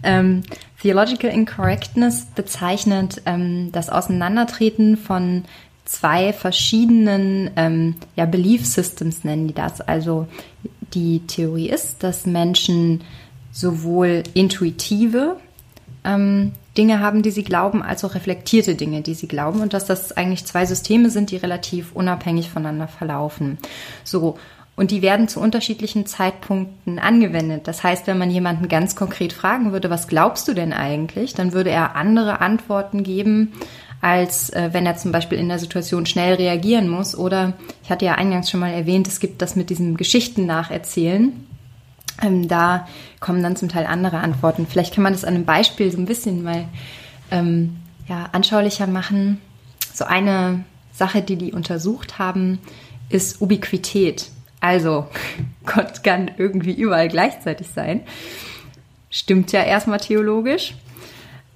[0.04, 0.44] Ähm,
[0.82, 5.44] Theological Incorrectness bezeichnet ähm, das Auseinandertreten von
[5.86, 9.82] zwei verschiedenen ähm, ja, Belief Systems nennen die das.
[9.82, 10.28] Also
[10.94, 13.02] die Theorie ist, dass Menschen
[13.52, 15.38] sowohl intuitive
[16.08, 19.86] ähm, Dinge haben, die sie glauben, als auch reflektierte Dinge, die sie glauben und dass
[19.86, 23.58] das eigentlich zwei Systeme sind, die relativ unabhängig voneinander verlaufen.
[24.04, 24.38] So.
[24.76, 27.68] Und die werden zu unterschiedlichen Zeitpunkten angewendet.
[27.68, 31.52] Das heißt, wenn man jemanden ganz konkret fragen würde, was glaubst du denn eigentlich, dann
[31.52, 33.54] würde er andere Antworten geben,
[34.02, 37.18] als äh, wenn er zum Beispiel in der Situation schnell reagieren muss.
[37.18, 41.47] Oder ich hatte ja eingangs schon mal erwähnt, es gibt das mit diesem Geschichten nacherzählen.
[42.22, 42.88] Ähm, da
[43.20, 44.68] kommen dann zum Teil andere Antworten.
[44.68, 46.66] Vielleicht kann man das an einem Beispiel so ein bisschen mal
[47.32, 47.78] ähm,
[48.08, 49.42] ja, anschaulicher machen.
[49.94, 52.60] So eine Sache, die die untersucht haben,
[53.10, 54.30] ist Ubiquität.
[54.60, 55.08] Also
[55.66, 58.02] Gott kann irgendwie überall gleichzeitig sein.
[59.10, 60.76] Stimmt ja erstmal theologisch.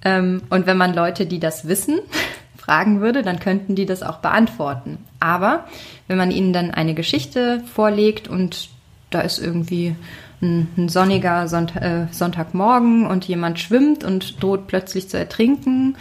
[0.04, 2.00] Ähm, und wenn man Leute, die das wissen,
[2.56, 4.98] fragen würde, dann könnten die das auch beantworten.
[5.18, 5.66] Aber
[6.06, 8.68] wenn man ihnen dann eine Geschichte vorlegt und
[9.10, 9.96] da ist irgendwie
[10.42, 15.96] ein, ein sonniger Sonnt äh, Sonntagmorgen und jemand schwimmt und droht plötzlich zu ertrinken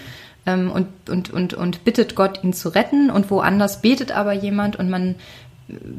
[0.45, 3.09] ähm, und, und, und, und bittet Gott, ihn zu retten.
[3.09, 5.15] Und woanders betet aber jemand und man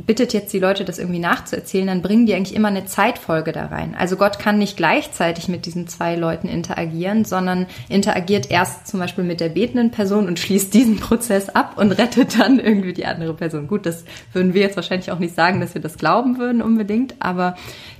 [0.07, 3.67] bittet jetzt die Leute, das irgendwie nachzuerzählen, dann bringen die eigentlich immer eine Zeitfolge da
[3.67, 3.95] rein.
[3.99, 9.25] Also Gott kann nicht gleichzeitig mit diesen zwei Leuten interagieren, sondern interagiert erst zum Beispiel
[9.25, 13.35] mit der betenden Person und schließt diesen Prozess ab und rettet dann irgendwie die andere
[13.35, 13.69] Person.
[13.69, 17.15] Gut, das würden wir jetzt wahrscheinlich auch nicht sagen, dass wir das glauben würden unbedingt,
[17.21, 17.57] aber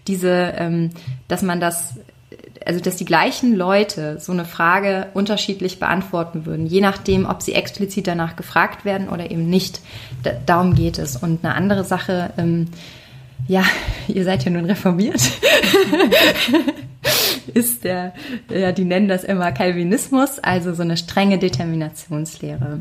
[0.07, 0.91] diese, ähm,
[1.29, 1.95] dass man das
[2.67, 7.55] also dass die gleichen Leute so eine Frage unterschiedlich beantworten würden, je nachdem, ob sie
[7.55, 9.81] explizit danach gefragt werden oder eben nicht.
[10.23, 11.17] Da, darum geht es.
[11.17, 12.69] Und eine andere Sache, ähm,
[13.49, 13.65] ja,
[14.09, 15.21] ihr seid ja nun reformiert,
[17.55, 18.15] ist der,
[18.49, 22.81] ja, die nennen das immer Calvinismus, also so eine strenge Determinationslehre.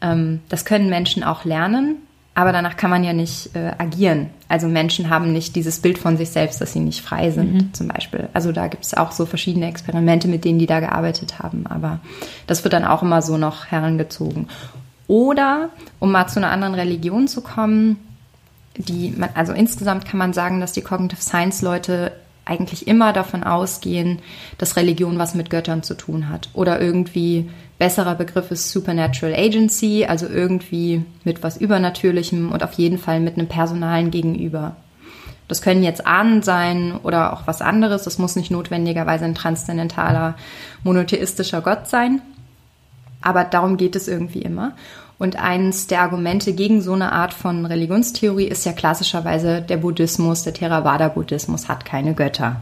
[0.00, 1.96] Ähm, das können Menschen auch lernen,
[2.38, 4.30] aber danach kann man ja nicht äh, agieren.
[4.46, 7.88] Also Menschen haben nicht dieses Bild von sich selbst, dass sie nicht frei sind, zum
[7.88, 8.28] Beispiel.
[8.32, 11.66] Also da gibt es auch so verschiedene Experimente, mit denen die da gearbeitet haben.
[11.66, 11.98] Aber
[12.46, 14.46] das wird dann auch immer so noch herangezogen.
[15.08, 17.96] Oder, um mal zu einer anderen Religion zu kommen,
[18.76, 22.12] die, man, also insgesamt kann man sagen, dass die Cognitive Science Leute
[22.44, 24.20] eigentlich immer davon ausgehen,
[24.58, 26.50] dass Religion was mit Göttern zu tun hat.
[26.54, 32.98] Oder irgendwie, besserer Begriff ist Supernatural Agency, also irgendwie mit was Übernatürlichem und auf jeden
[32.98, 34.76] Fall mit einem personalen Gegenüber.
[35.46, 38.02] Das können jetzt Ahnen sein oder auch was anderes.
[38.02, 40.36] Das muss nicht notwendigerweise ein transzendentaler,
[40.84, 42.20] monotheistischer Gott sein.
[43.22, 44.72] Aber darum geht es irgendwie immer.
[45.18, 50.44] Und eines der Argumente gegen so eine Art von Religionstheorie ist ja klassischerweise der Buddhismus,
[50.44, 52.60] der Theravada-Buddhismus hat keine Götter.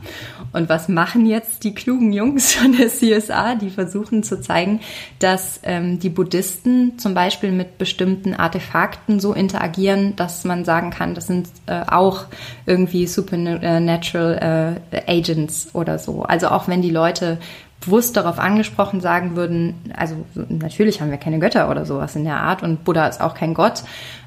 [0.55, 3.57] Und was machen jetzt die klugen Jungs von der CSA?
[3.57, 4.81] Die versuchen zu zeigen,
[5.19, 11.15] dass ähm, die Buddhisten zum Beispiel mit bestimmten Artefakten so interagieren, dass man sagen kann,
[11.15, 12.25] das sind äh, auch
[12.65, 16.23] irgendwie supernatural äh, Agents oder so.
[16.23, 17.37] Also auch wenn die Leute
[17.81, 20.17] bewusst darauf angesprochen sagen würden, also
[20.49, 23.55] natürlich haben wir keine Götter oder sowas in der Art und Buddha ist auch kein
[23.55, 23.83] Gott,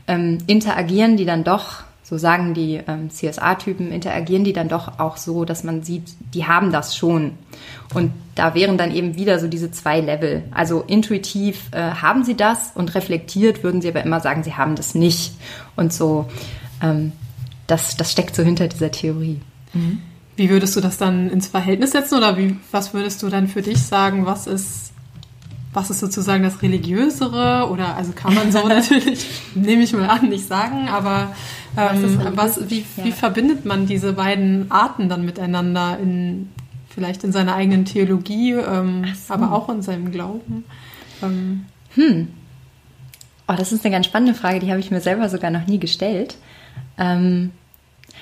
[0.07, 5.17] ähm, interagieren die dann doch, so sagen die ähm, CSA-Typen, interagieren die dann doch auch
[5.17, 7.33] so, dass man sieht, die haben das schon.
[7.93, 10.43] Und da wären dann eben wieder so diese zwei Level.
[10.51, 14.75] Also intuitiv äh, haben sie das und reflektiert würden sie aber immer sagen, sie haben
[14.75, 15.33] das nicht.
[15.75, 16.25] Und so,
[16.81, 17.11] ähm,
[17.67, 19.39] das, das steckt so hinter dieser Theorie.
[19.73, 19.99] Mhm.
[20.39, 23.61] Wie würdest du das dann ins Verhältnis setzen oder wie, was würdest du dann für
[23.61, 24.93] dich sagen, was ist,
[25.73, 30.29] was ist sozusagen das Religiösere oder also kann man so natürlich, nehme ich mal an,
[30.29, 31.35] nicht sagen, aber
[31.75, 33.03] ähm, was, wie, ja.
[33.03, 36.47] wie verbindet man diese beiden Arten dann miteinander in
[36.87, 39.33] vielleicht in seiner eigenen Theologie, ähm, so.
[39.33, 40.63] aber auch in seinem Glauben?
[41.21, 42.29] Ähm, hm.
[43.45, 45.79] Oh, das ist eine ganz spannende Frage, die habe ich mir selber sogar noch nie
[45.79, 46.37] gestellt.
[46.97, 47.51] Ähm,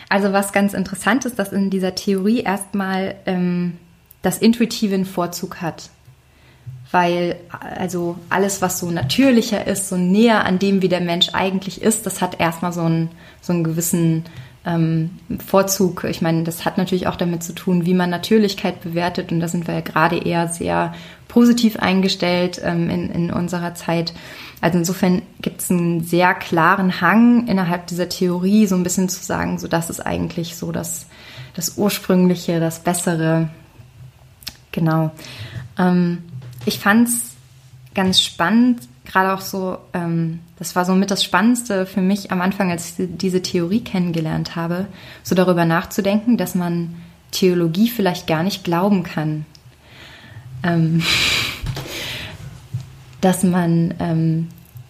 [0.10, 3.78] also was ganz interessant ist, dass in dieser Theorie erstmal ähm,
[4.22, 5.90] das Intuitive einen Vorzug hat.
[6.92, 11.82] Weil also alles, was so natürlicher ist, so näher an dem, wie der Mensch eigentlich
[11.82, 13.10] ist, das hat erstmal so einen,
[13.42, 14.24] so einen gewissen
[14.66, 15.12] ähm,
[15.46, 16.06] Vorzug.
[16.06, 19.34] Ich meine, das hat natürlich auch damit zu tun, wie man Natürlichkeit bewertet.
[19.34, 20.94] Und da sind wir ja gerade eher sehr
[21.28, 24.14] positiv eingestellt ähm, in, in unserer Zeit.
[24.60, 29.24] Also insofern gibt es einen sehr klaren Hang innerhalb dieser Theorie, so ein bisschen zu
[29.24, 31.06] sagen, so das ist eigentlich so das,
[31.54, 33.50] das Ursprüngliche, das Bessere.
[34.72, 35.12] Genau.
[35.78, 36.24] Ähm,
[36.66, 37.36] ich fand es
[37.94, 42.42] ganz spannend, gerade auch so, ähm, das war so mit das Spannendste für mich am
[42.42, 44.88] Anfang, als ich diese Theorie kennengelernt habe,
[45.24, 46.96] so darüber nachzudenken, dass man
[47.32, 49.46] Theologie vielleicht gar nicht glauben kann.
[50.64, 51.04] Ähm,
[53.22, 54.48] dass man, ähm,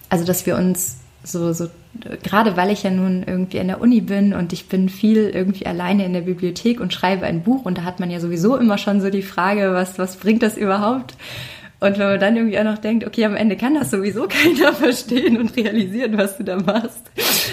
[0.08, 1.68] also dass wir uns so, so,
[2.22, 5.66] gerade weil ich ja nun irgendwie an der Uni bin und ich bin viel irgendwie
[5.66, 8.78] alleine in der Bibliothek und schreibe ein Buch und da hat man ja sowieso immer
[8.78, 11.14] schon so die Frage, was, was bringt das überhaupt?
[11.80, 14.72] Und wenn man dann irgendwie auch noch denkt, okay, am Ende kann das sowieso keiner
[14.72, 17.10] verstehen und realisieren, was du da machst.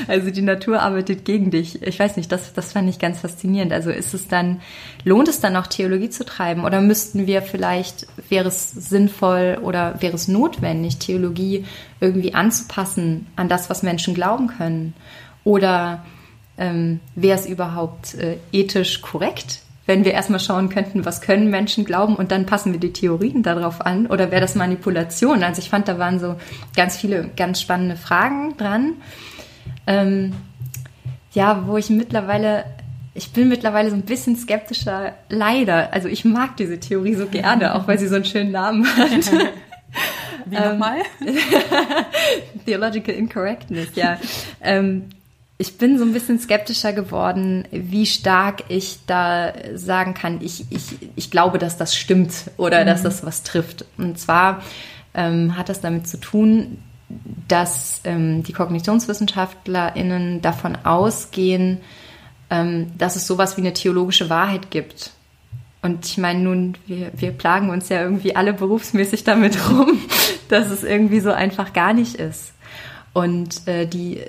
[0.08, 1.84] Also die Natur arbeitet gegen dich.
[1.84, 3.72] Ich weiß nicht, das, das fand ich ganz faszinierend.
[3.72, 4.62] Also ist es dann,
[5.04, 6.66] lohnt es dann auch Theologie zu treiben?
[6.66, 11.66] Oder müssten wir vielleicht, wäre es sinnvoll oder wäre es notwendig, Theologie
[12.00, 14.96] irgendwie anzupassen an das, was Menschen glauben können?
[15.44, 16.04] Oder
[16.58, 21.86] ähm, wäre es überhaupt äh, ethisch korrekt, wenn wir erstmal schauen könnten, was können Menschen
[21.86, 25.44] glauben und dann passen wir die Theorien darauf an oder wäre das Manipulation?
[25.44, 26.36] Also ich fand, da waren so
[26.76, 28.94] ganz viele ganz spannende Fragen dran.
[29.86, 30.34] Ähm,
[31.34, 32.66] ja, wo ich mittlerweile,
[33.14, 35.94] ich bin mittlerweile so ein bisschen skeptischer, leider.
[35.94, 39.12] Also ich mag diese Theorie so gerne, auch weil sie so einen schönen Namen hat.
[40.46, 41.00] Wie nochmal?
[42.66, 44.18] Theological Incorrectness, ja.
[44.62, 45.10] ähm,
[45.58, 50.98] ich bin so ein bisschen skeptischer geworden, wie stark ich da sagen kann, ich, ich,
[51.16, 52.88] ich glaube, dass das stimmt oder mhm.
[52.88, 53.86] dass das was trifft.
[53.98, 54.62] Und zwar
[55.14, 56.80] ähm, hat das damit zu tun,
[57.48, 61.80] dass ähm, die KognitionswissenschaftlerInnen davon ausgehen,
[62.50, 65.12] ähm, dass es sowas wie eine theologische Wahrheit gibt.
[65.82, 70.00] Und ich meine, nun, wir, wir plagen uns ja irgendwie alle berufsmäßig damit rum,
[70.50, 72.54] dass es irgendwie so einfach gar nicht ist.
[73.14, 74.20] Und äh, die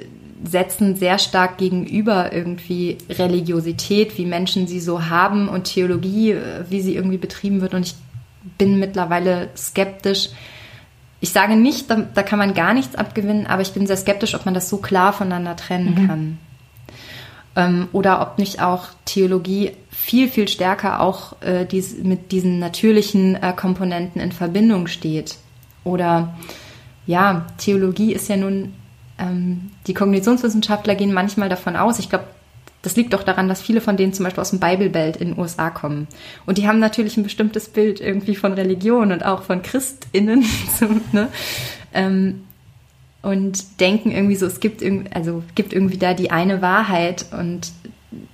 [0.47, 6.81] setzen sehr stark gegenüber irgendwie Religiosität, wie Menschen sie so haben und Theologie, äh, wie
[6.81, 7.75] sie irgendwie betrieben wird.
[7.75, 7.95] Und ich
[8.59, 10.31] bin mittlerweile skeptisch.
[11.21, 14.35] Ich sage nicht, da, da kann man gar nichts abgewinnen, aber ich bin sehr skeptisch,
[14.35, 16.07] ob man das so klar voneinander trennen mhm.
[16.07, 16.39] kann.
[17.57, 23.35] Ähm, oder ob nicht auch Theologie viel, viel stärker auch äh, dies, mit diesen natürlichen
[23.35, 25.37] äh, Komponenten in Verbindung steht.
[25.83, 26.37] Oder
[27.07, 28.75] ja, Theologie ist ja nun
[29.19, 32.25] ähm, die Kognitionswissenschaftler gehen manchmal davon aus, ich glaube,
[32.83, 35.31] das liegt doch daran, dass viele von denen zum Beispiel aus dem Bible Belt in
[35.31, 36.07] den USA kommen.
[36.45, 40.45] Und die haben natürlich ein bestimmtes Bild irgendwie von Religion und auch von ChristInnen.
[41.13, 41.29] Ne?
[41.95, 42.45] ähm,
[43.23, 47.73] und denken irgendwie so, es gibt, irgendwie, also gibt irgendwie da die eine Wahrheit und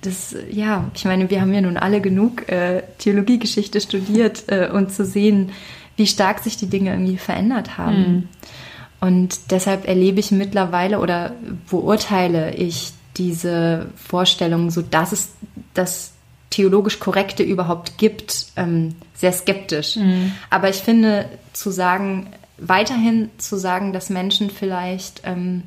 [0.01, 4.91] das, ja, ich meine, wir haben ja nun alle genug äh, Theologiegeschichte studiert äh, und
[4.91, 5.51] zu sehen,
[5.97, 7.97] wie stark sich die Dinge irgendwie verändert haben.
[7.97, 8.27] Mhm.
[9.03, 11.33] Und deshalb erlebe ich mittlerweile oder
[11.69, 15.33] beurteile ich diese Vorstellung, so dass es
[15.73, 16.13] das
[16.49, 19.97] theologisch Korrekte überhaupt gibt, ähm, sehr skeptisch.
[19.97, 20.31] Mhm.
[20.49, 25.63] Aber ich finde, zu sagen, weiterhin zu sagen, dass Menschen vielleicht ähm,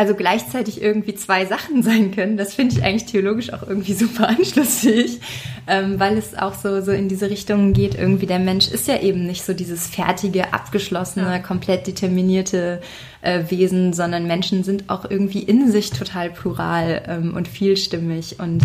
[0.00, 2.38] also gleichzeitig irgendwie zwei Sachen sein können.
[2.38, 5.20] Das finde ich eigentlich theologisch auch irgendwie super anschlussfähig,
[5.66, 7.96] ähm, weil es auch so, so in diese Richtung geht.
[7.96, 11.38] Irgendwie der Mensch ist ja eben nicht so dieses fertige, abgeschlossene, ja.
[11.38, 12.80] komplett determinierte
[13.20, 18.62] äh, Wesen, sondern Menschen sind auch irgendwie in sich total plural ähm, und vielstimmig und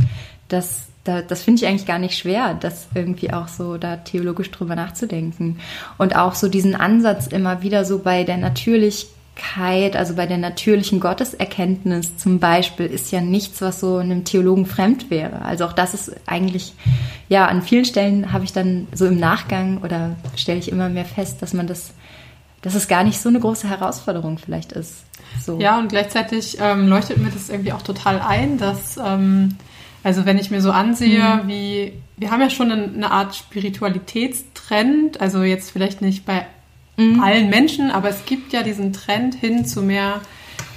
[0.48, 4.50] das da, das finde ich eigentlich gar nicht schwer, das irgendwie auch so da theologisch
[4.50, 5.60] drüber nachzudenken.
[6.00, 9.15] Und auch so diesen Ansatz immer wieder so bei der Natürlichkeit
[9.96, 15.10] also bei der natürlichen Gotteserkenntnis zum Beispiel, ist ja nichts, was so einem Theologen fremd
[15.10, 15.42] wäre.
[15.42, 16.74] Also auch das ist eigentlich,
[17.30, 21.06] ja, an vielen Stellen habe ich dann so im Nachgang oder stelle ich immer mehr
[21.06, 21.94] fest, dass man das,
[22.62, 25.04] dass es gar nicht so eine große Herausforderung vielleicht ist.
[25.44, 25.60] So.
[25.60, 29.56] Ja, und gleichzeitig ähm, leuchtet mir das irgendwie auch total ein, dass, ähm,
[30.04, 31.48] also wenn ich mir so ansehe, mhm.
[31.48, 36.46] wie, wir haben ja schon eine Art Spiritualitätstrend, also jetzt vielleicht nicht bei
[36.98, 37.20] mhm.
[37.22, 40.22] allen Menschen, aber es gibt ja diesen Trend hin zu mehr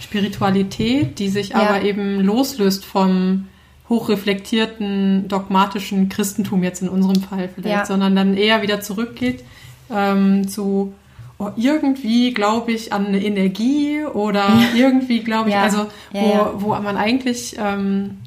[0.01, 1.57] Spiritualität, die sich ja.
[1.57, 3.49] aber eben loslöst vom
[3.89, 7.87] hochreflektierten, dogmatischen Christentum jetzt in unserem Fall vielleicht, ja.
[7.87, 9.45] sondern dann eher wieder zurückgeht
[9.91, 10.93] ähm, zu
[11.39, 15.63] oh, irgendwie glaube ich an eine Energie oder irgendwie glaube ich, ja.
[15.63, 18.19] also wo, wo man eigentlich ähm,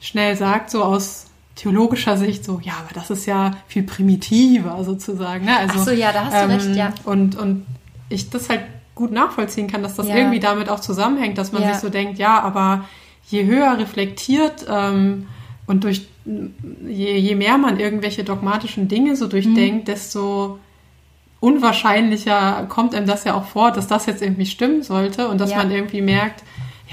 [0.00, 1.29] schnell sagt, so aus
[1.60, 5.44] theologischer Sicht so, ja, aber das ist ja viel primitiver sozusagen.
[5.44, 5.56] Ne?
[5.58, 6.94] Also, Ach so, ja, da hast du recht, ja.
[7.04, 7.66] Und, und
[8.08, 8.62] ich das halt
[8.94, 10.16] gut nachvollziehen kann, dass das ja.
[10.16, 11.72] irgendwie damit auch zusammenhängt, dass man ja.
[11.72, 12.86] sich so denkt, ja, aber
[13.28, 15.26] je höher reflektiert ähm,
[15.66, 19.92] und durch je, je mehr man irgendwelche dogmatischen Dinge so durchdenkt, mhm.
[19.92, 20.58] desto
[21.40, 25.50] unwahrscheinlicher kommt einem das ja auch vor, dass das jetzt irgendwie stimmen sollte und dass
[25.50, 25.58] ja.
[25.58, 26.42] man irgendwie merkt,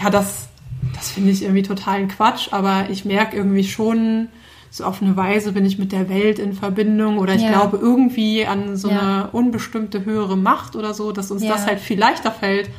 [0.01, 0.49] ja, das,
[0.93, 4.27] das finde ich irgendwie totalen Quatsch, aber ich merke irgendwie schon,
[4.69, 7.49] so auf eine Weise bin ich mit der Welt in Verbindung oder ich ja.
[7.49, 8.99] glaube irgendwie an so ja.
[8.99, 11.51] eine unbestimmte höhere Macht oder so, dass uns ja.
[11.51, 12.69] das halt viel leichter fällt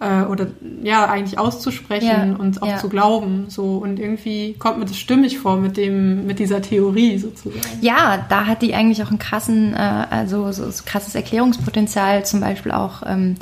[0.00, 0.48] äh, oder
[0.82, 5.56] ja eigentlich auszusprechen und auch zu glauben so und irgendwie kommt mir das stimmig vor
[5.56, 7.64] mit dem mit dieser Theorie sozusagen.
[7.80, 12.40] Ja, da hat die eigentlich auch einen krassen äh, also so, so krasses Erklärungspotenzial zum
[12.40, 13.36] Beispiel auch ähm,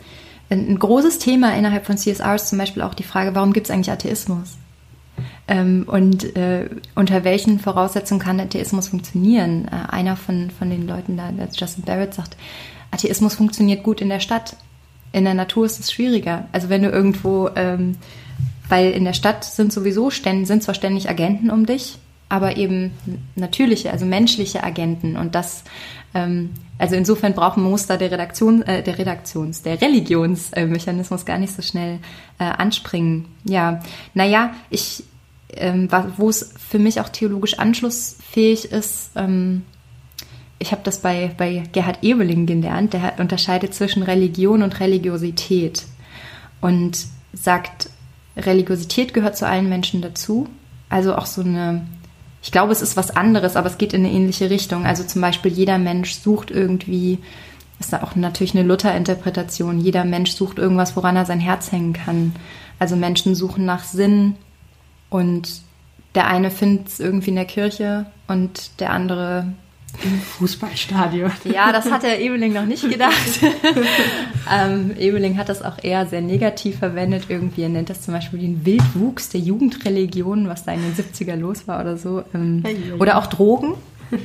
[0.51, 3.71] ein großes Thema innerhalb von CSR ist zum Beispiel auch die Frage, warum gibt es
[3.71, 4.57] eigentlich Atheismus?
[5.47, 9.69] Ähm, und äh, unter welchen Voraussetzungen kann Atheismus funktionieren?
[9.69, 12.37] Äh, einer von, von den Leuten da, Justin Barrett, sagt,
[12.91, 14.57] Atheismus funktioniert gut in der Stadt.
[15.13, 16.49] In der Natur ist es schwieriger.
[16.53, 17.97] Also wenn du irgendwo, ähm,
[18.69, 22.93] weil in der Stadt sind sowieso ständig, sind zwar ständig Agenten um dich, aber eben
[23.37, 25.17] natürliche, also menschliche Agenten.
[25.17, 25.65] Und das,
[26.15, 31.63] ähm, also insofern brauchen da der Redaktion, äh, der Redaktions, der Religionsmechanismus gar nicht so
[31.63, 31.99] schnell
[32.39, 33.27] äh, anspringen.
[33.45, 33.81] Ja,
[34.15, 35.05] naja, ich,
[35.53, 39.63] ähm, wo es für mich auch theologisch anschlussfähig ist, ähm,
[40.59, 45.85] ich habe das bei, bei Gerhard Ebeling gelernt, der unterscheidet zwischen Religion und Religiosität
[46.61, 47.91] und sagt,
[48.37, 50.49] Religiosität gehört zu allen Menschen dazu.
[50.89, 51.87] Also auch so eine,
[52.43, 54.87] ich glaube, es ist was anderes, aber es geht in eine ähnliche Richtung.
[54.87, 57.19] Also zum Beispiel jeder Mensch sucht irgendwie,
[57.81, 61.93] ist da auch natürlich eine Luther-Interpretation, jeder Mensch sucht irgendwas, woran er sein Herz hängen
[61.93, 62.35] kann.
[62.79, 64.37] Also Menschen suchen nach Sinn,
[65.11, 65.63] und
[66.15, 69.53] der eine findet es irgendwie in der Kirche und der andere
[70.03, 71.31] im Fußballstadion.
[71.45, 73.41] Ja, das hat der Ebeling noch nicht gedacht.
[74.53, 77.27] ähm, Ebeling hat das auch eher sehr negativ verwendet.
[77.29, 81.37] Irgendwie er nennt das zum Beispiel den Wildwuchs der Jugendreligion, was da in den 70er
[81.37, 82.25] los war oder so.
[82.35, 82.65] Ähm,
[82.99, 83.75] oder auch Drogen.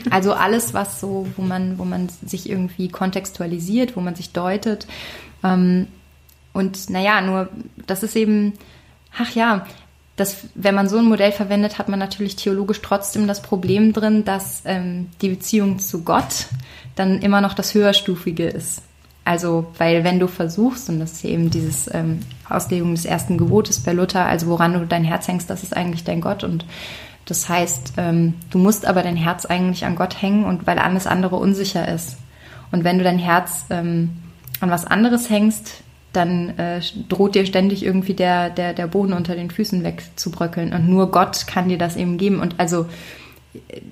[0.10, 4.88] Also alles, was so, wo man, wo man sich irgendwie kontextualisiert, wo man sich deutet.
[5.44, 5.88] Ähm,
[6.54, 7.50] und naja, nur
[7.88, 8.54] das ist eben,
[9.18, 9.66] ach ja,
[10.20, 14.26] dass wenn man so ein Modell verwendet, hat man natürlich theologisch trotzdem das Problem drin,
[14.26, 16.48] dass ähm, die Beziehung zu Gott
[16.96, 18.82] dann immer noch das höherstufige ist.
[19.24, 23.80] Also, weil wenn du versuchst, und das ist eben dieses ähm, Auslegung des ersten Gebotes
[23.80, 26.44] bei Luther, also woran du dein Herz hängst, das ist eigentlich dein Gott.
[26.44, 26.66] Und
[27.26, 31.06] das heißt, ähm, du musst aber dein Herz eigentlich an Gott hängen und weil alles
[31.06, 32.18] andere unsicher ist.
[32.72, 34.18] Und wenn du dein Herz ähm,
[34.60, 35.84] an was anderes hängst,
[36.14, 40.74] dann äh, droht dir ständig irgendwie der, der, der Boden unter den Füßen wegzubröckeln.
[40.74, 42.40] Und nur Gott kann dir das eben geben.
[42.40, 42.88] Und also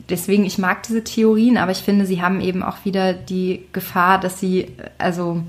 [0.10, 4.20] deswegen, ich mag diese Theorien, aber ich finde, sie haben eben auch wieder die Gefahr,
[4.20, 5.42] dass sie, also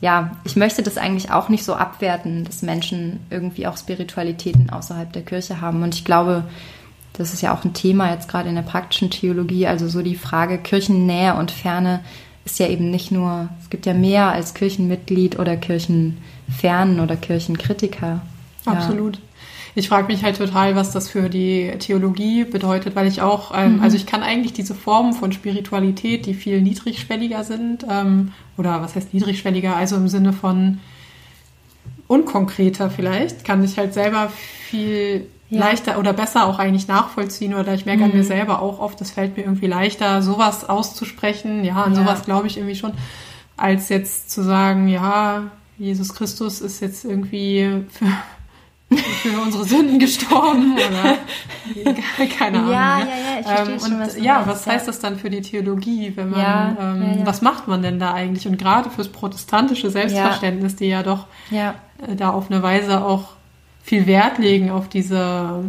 [0.00, 5.12] ja, ich möchte das eigentlich auch nicht so abwerten, dass Menschen irgendwie auch Spiritualitäten außerhalb
[5.12, 5.82] der Kirche haben.
[5.82, 6.44] Und ich glaube,
[7.12, 10.16] das ist ja auch ein Thema jetzt gerade in der praktischen Theologie, also so die
[10.16, 12.00] Frage Kirchennähe und Ferne
[12.44, 18.22] ist ja eben nicht nur, es gibt ja mehr als Kirchenmitglied oder Kirchenfernen oder Kirchenkritiker.
[18.64, 19.16] Absolut.
[19.16, 19.22] Ja.
[19.74, 23.76] Ich frage mich halt total, was das für die Theologie bedeutet, weil ich auch, ähm,
[23.76, 23.82] mhm.
[23.82, 28.96] also ich kann eigentlich diese Formen von Spiritualität, die viel niedrigschwelliger sind, ähm, oder was
[28.96, 30.80] heißt niedrigschwelliger, also im Sinne von
[32.08, 35.60] unkonkreter vielleicht, kann ich halt selber viel ja.
[35.60, 38.04] leichter oder besser auch eigentlich nachvollziehen oder ich merke mhm.
[38.06, 38.28] an mir mhm.
[38.28, 41.64] selber auch oft, es fällt mir irgendwie leichter, sowas auszusprechen.
[41.64, 42.00] Ja, an ja.
[42.00, 42.92] sowas glaube ich irgendwie schon,
[43.56, 45.42] als jetzt zu sagen, ja,
[45.76, 48.06] Jesus Christus ist jetzt irgendwie für,
[48.96, 51.16] für unsere Sünden gestorben oder
[52.38, 52.72] keine Ahnung.
[52.72, 54.72] Ja, ja, ja, ich verstehe ähm, schon, was du Ja, meinst, was ja.
[54.72, 57.98] heißt das dann für die Theologie, wenn man, ja, ähm, ja, was macht man denn
[57.98, 58.46] da eigentlich?
[58.46, 61.72] Und gerade fürs protestantische Selbstverständnis, die ja doch äh,
[62.16, 63.39] da auf eine Weise auch
[63.82, 65.64] viel Wert legen auf diese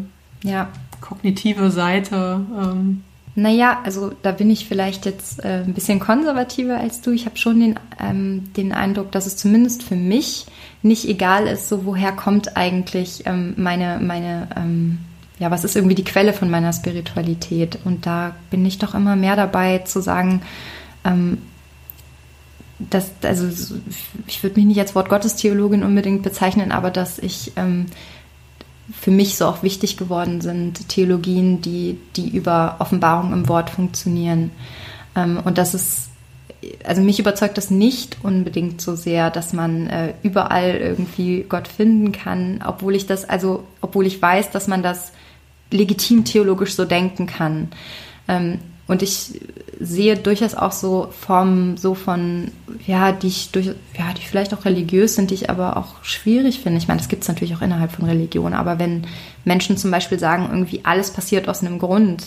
[1.01, 2.41] kognitive Seite.
[2.57, 3.03] Ähm,
[3.35, 7.11] naja, also da bin ich vielleicht jetzt äh, ein bisschen konservativer als du.
[7.11, 10.45] Ich habe schon den, ähm, den Eindruck, dass es zumindest für mich
[10.81, 14.99] nicht egal ist, so woher kommt eigentlich ähm, meine, meine, ähm,
[15.39, 17.79] ja, was ist irgendwie die Quelle von meiner Spiritualität?
[17.85, 20.41] Und da bin ich doch immer mehr dabei zu sagen,
[21.05, 21.37] ähm,
[22.89, 23.47] dass, also
[24.27, 27.87] ich würde mich nicht als Wort Gottestheologin unbedingt bezeichnen, aber dass ich ähm,
[28.91, 34.51] für mich so auch wichtig geworden sind, Theologien, die, die über Offenbarung im Wort funktionieren.
[35.15, 36.09] Ähm, und das ist,
[36.83, 42.11] also mich überzeugt das nicht unbedingt so sehr, dass man äh, überall irgendwie Gott finden
[42.11, 45.11] kann, obwohl ich das, also obwohl ich weiß, dass man das
[45.71, 47.69] legitim theologisch so denken kann.
[48.27, 48.59] Ähm,
[48.91, 49.39] und ich
[49.79, 52.51] sehe durchaus auch so Formen so von,
[52.85, 56.59] ja, die ich durch, ja, die vielleicht auch religiös sind, die ich aber auch schwierig
[56.59, 56.77] finde.
[56.77, 59.07] Ich meine, das gibt es natürlich auch innerhalb von Religion, aber wenn
[59.45, 62.25] Menschen zum Beispiel sagen, irgendwie alles passiert aus einem Grund,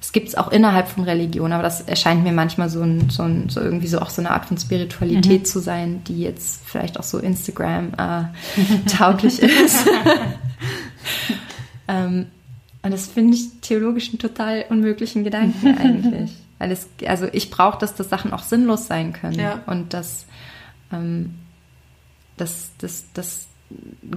[0.00, 3.22] das gibt es auch innerhalb von Religion, aber das erscheint mir manchmal so, ein, so,
[3.22, 5.44] ein, so irgendwie so auch so eine Art von Spiritualität mhm.
[5.44, 9.86] zu sein, die jetzt vielleicht auch so Instagram äh, tauglich ist.
[11.88, 12.26] ähm,
[12.86, 16.30] und das finde ich theologisch einen total unmöglichen Gedanken eigentlich.
[16.60, 19.40] Weil es, also ich brauche, dass das Sachen auch sinnlos sein können.
[19.40, 19.60] Ja.
[19.66, 20.24] Und dass,
[20.92, 21.34] ähm,
[22.36, 23.48] dass, dass, dass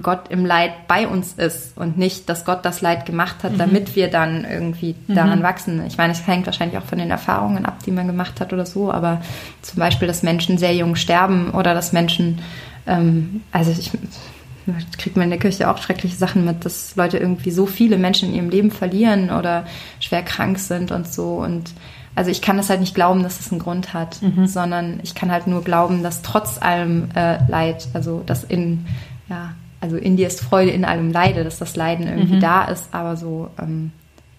[0.00, 3.58] Gott im Leid bei uns ist und nicht, dass Gott das Leid gemacht hat, mhm.
[3.58, 5.42] damit wir dann irgendwie daran mhm.
[5.42, 5.84] wachsen.
[5.88, 8.66] Ich meine, es hängt wahrscheinlich auch von den Erfahrungen ab, die man gemacht hat oder
[8.66, 9.20] so, aber
[9.62, 12.40] zum Beispiel, dass Menschen sehr jung sterben oder dass Menschen,
[12.86, 13.90] ähm, also ich
[14.98, 18.28] kriegt man in der Kirche auch schreckliche Sachen mit, dass Leute irgendwie so viele Menschen
[18.28, 19.64] in ihrem Leben verlieren oder
[20.00, 21.36] schwer krank sind und so.
[21.36, 21.72] Und
[22.14, 24.46] also ich kann es halt nicht glauben, dass es einen Grund hat, mhm.
[24.46, 28.86] sondern ich kann halt nur glauben, dass trotz allem äh, Leid, also dass in,
[29.28, 32.40] ja, also in dir ist Freude in allem Leide, dass das Leiden irgendwie mhm.
[32.40, 33.92] da ist, aber so ähm,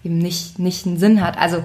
[0.03, 1.37] eben nicht, nicht einen Sinn hat.
[1.37, 1.63] Also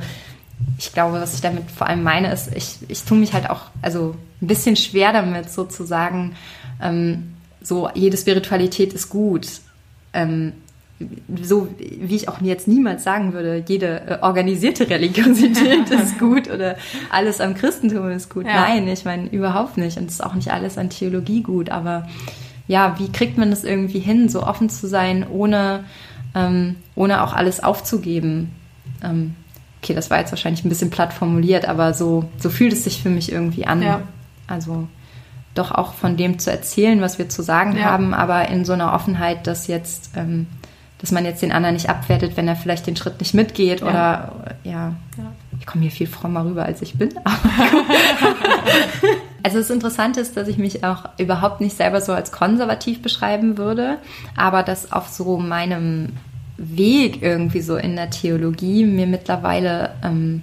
[0.78, 3.62] ich glaube, was ich damit vor allem meine, ist, ich, ich tue mich halt auch
[3.82, 6.34] also ein bisschen schwer damit, sozusagen,
[6.80, 7.34] ähm,
[7.67, 9.49] so jede Spiritualität ist gut.
[10.12, 10.53] Ähm,
[11.43, 16.77] so wie ich auch jetzt niemals sagen würde, jede äh, organisierte Religiosität ist gut oder
[17.11, 18.47] alles am Christentum ist gut.
[18.47, 18.61] Ja.
[18.61, 19.99] Nein, ich meine überhaupt nicht.
[19.99, 21.69] Und es ist auch nicht alles an Theologie gut.
[21.71, 22.09] Aber
[22.69, 25.85] ja, wie kriegt man das irgendwie hin, so offen zu sein, ohne,
[26.35, 28.53] ähm, ohne auch alles aufzugeben?
[29.03, 29.35] Ähm,
[29.83, 33.03] okay, das war jetzt wahrscheinlich ein bisschen platt formuliert, aber so, so fühlt es sich
[33.03, 33.83] für mich irgendwie an.
[33.83, 34.03] Ja.
[34.47, 34.89] Also
[35.59, 37.84] doch auch von dem zu erzählen, was wir zu sagen ja.
[37.84, 40.46] haben, aber in so einer Offenheit, dass jetzt, ähm,
[40.98, 43.86] dass man jetzt den anderen nicht abwertet, wenn er vielleicht den Schritt nicht mitgeht ja.
[43.86, 44.32] oder
[44.64, 44.94] ja.
[45.18, 45.32] ja.
[45.59, 47.09] Ich komme hier viel frommer rüber, als ich bin.
[49.42, 53.57] also das Interessante ist, dass ich mich auch überhaupt nicht selber so als konservativ beschreiben
[53.57, 53.98] würde,
[54.36, 56.12] aber dass auf so meinem
[56.59, 60.42] Weg irgendwie so in der Theologie mir mittlerweile ähm,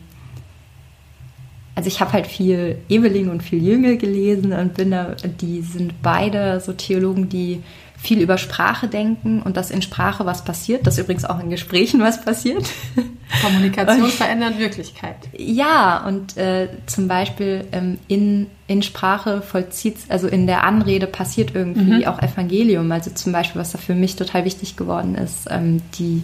[1.76, 6.02] also ich habe halt viel Evelyn und viel Jüngel gelesen und bin da, die sind
[6.02, 7.64] beide so Theologen, die
[8.04, 12.02] viel über Sprache denken und dass in Sprache was passiert, dass übrigens auch in Gesprächen
[12.02, 12.70] was passiert.
[13.42, 15.16] Kommunikation und, verändert Wirklichkeit.
[15.38, 21.56] Ja, und äh, zum Beispiel ähm, in, in Sprache vollzieht, also in der Anrede passiert
[21.56, 22.06] irgendwie mhm.
[22.06, 22.92] auch Evangelium.
[22.92, 26.24] Also zum Beispiel, was da für mich total wichtig geworden ist, ähm, die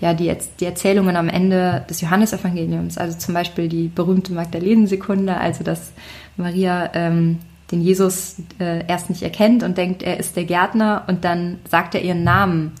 [0.00, 5.64] ja, die, die Erzählungen am Ende des Johannesevangeliums, also zum Beispiel die berühmte Magdalenensekunde, also
[5.64, 5.92] dass
[6.36, 7.38] Maria ähm,
[7.70, 11.94] den Jesus äh, erst nicht erkennt und denkt, er ist der Gärtner und dann sagt
[11.94, 12.72] er ihren Namen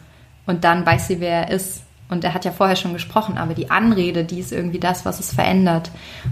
[0.46, 1.82] und dann weiß sie, wer er ist.
[2.08, 5.20] Und er hat ja vorher schon gesprochen, aber die Anrede, die ist irgendwie das, was
[5.20, 5.90] es verändert.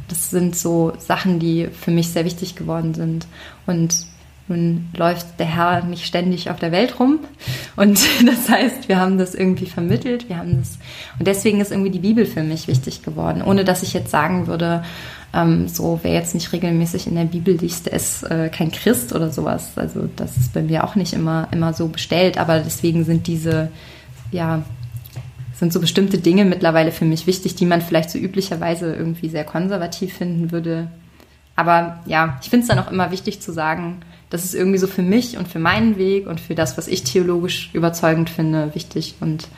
[0.09, 3.26] Das sind so Sachen, die für mich sehr wichtig geworden sind.
[3.66, 4.07] Und
[4.49, 7.20] Nun läuft der Herr nicht ständig auf der Welt rum.
[7.74, 10.28] Und das heißt, wir haben das irgendwie vermittelt.
[10.28, 10.78] Wir haben das,
[11.18, 13.42] und deswegen ist irgendwie die Bibel für mich wichtig geworden.
[13.42, 14.84] Ohne dass ich jetzt sagen würde,
[15.34, 19.30] ähm, so wer jetzt nicht regelmäßig in der Bibel liest, ist äh, kein Christ oder
[19.30, 19.72] sowas.
[19.76, 22.38] Also das ist bei mir auch nicht immer, immer so bestellt.
[22.38, 23.70] Aber deswegen sind diese,
[24.30, 24.62] ja,
[25.55, 29.44] sind so bestimmte Dinge mittlerweile für mich wichtig, die man vielleicht so üblicherweise irgendwie sehr
[29.44, 30.88] konservativ finden würde.
[31.57, 34.01] Aber ja, ich finde es dann auch immer wichtig zu sagen,
[34.31, 37.05] das ist irgendwie so für mich und für meinen Weg und für das, was ich
[37.05, 39.14] theologisch überzeugend finde, wichtig.
[39.20, 39.49] Und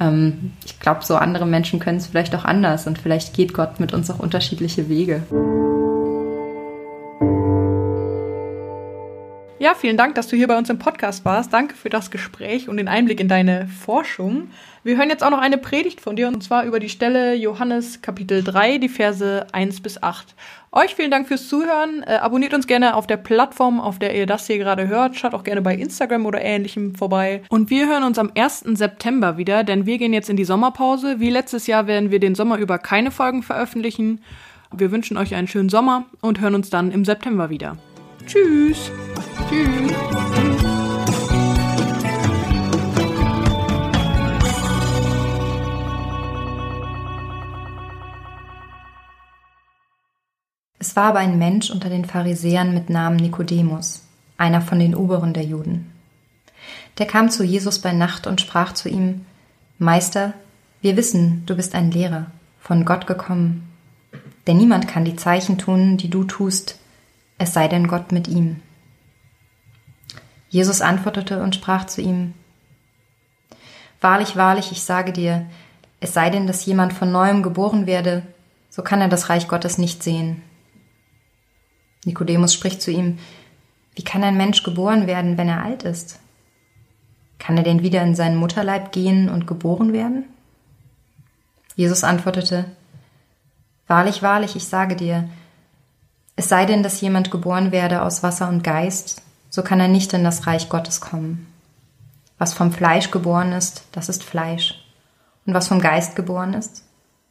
[0.00, 3.78] ähm, ich glaube, so andere Menschen können es vielleicht auch anders und vielleicht geht Gott
[3.78, 5.22] mit uns auch unterschiedliche Wege.
[9.58, 11.52] Ja, vielen Dank, dass du hier bei uns im Podcast warst.
[11.52, 14.48] Danke für das Gespräch und den Einblick in deine Forschung.
[14.84, 18.00] Wir hören jetzt auch noch eine Predigt von dir und zwar über die Stelle Johannes
[18.00, 20.34] Kapitel 3, die Verse 1 bis 8.
[20.72, 22.04] Euch vielen Dank fürs Zuhören.
[22.04, 25.16] Äh, abonniert uns gerne auf der Plattform, auf der ihr das hier gerade hört.
[25.16, 27.42] Schaut auch gerne bei Instagram oder ähnlichem vorbei.
[27.48, 28.60] Und wir hören uns am 1.
[28.74, 31.18] September wieder, denn wir gehen jetzt in die Sommerpause.
[31.18, 34.22] Wie letztes Jahr werden wir den Sommer über keine Folgen veröffentlichen.
[34.72, 37.76] Wir wünschen euch einen schönen Sommer und hören uns dann im September wieder.
[38.26, 38.92] Tschüss.
[39.48, 40.49] Tschüss.
[50.82, 54.02] Es war aber ein Mensch unter den Pharisäern mit Namen Nikodemus,
[54.38, 55.92] einer von den Oberen der Juden.
[56.96, 59.26] Der kam zu Jesus bei Nacht und sprach zu ihm,
[59.78, 60.32] Meister,
[60.80, 62.28] wir wissen, du bist ein Lehrer,
[62.60, 63.70] von Gott gekommen.
[64.46, 66.78] Denn niemand kann die Zeichen tun, die du tust,
[67.36, 68.62] es sei denn Gott mit ihm.
[70.48, 72.32] Jesus antwortete und sprach zu ihm,
[74.00, 75.44] Wahrlich, wahrlich, ich sage dir,
[76.00, 78.22] es sei denn, dass jemand von neuem geboren werde,
[78.70, 80.42] so kann er das Reich Gottes nicht sehen.
[82.04, 83.18] Nikodemus spricht zu ihm,
[83.94, 86.20] wie kann ein Mensch geboren werden, wenn er alt ist?
[87.38, 90.24] Kann er denn wieder in seinen Mutterleib gehen und geboren werden?
[91.74, 92.66] Jesus antwortete,
[93.86, 95.28] Wahrlich, wahrlich, ich sage dir,
[96.36, 100.12] es sei denn, dass jemand geboren werde aus Wasser und Geist, so kann er nicht
[100.12, 101.52] in das Reich Gottes kommen.
[102.38, 104.74] Was vom Fleisch geboren ist, das ist Fleisch.
[105.44, 106.84] Und was vom Geist geboren ist,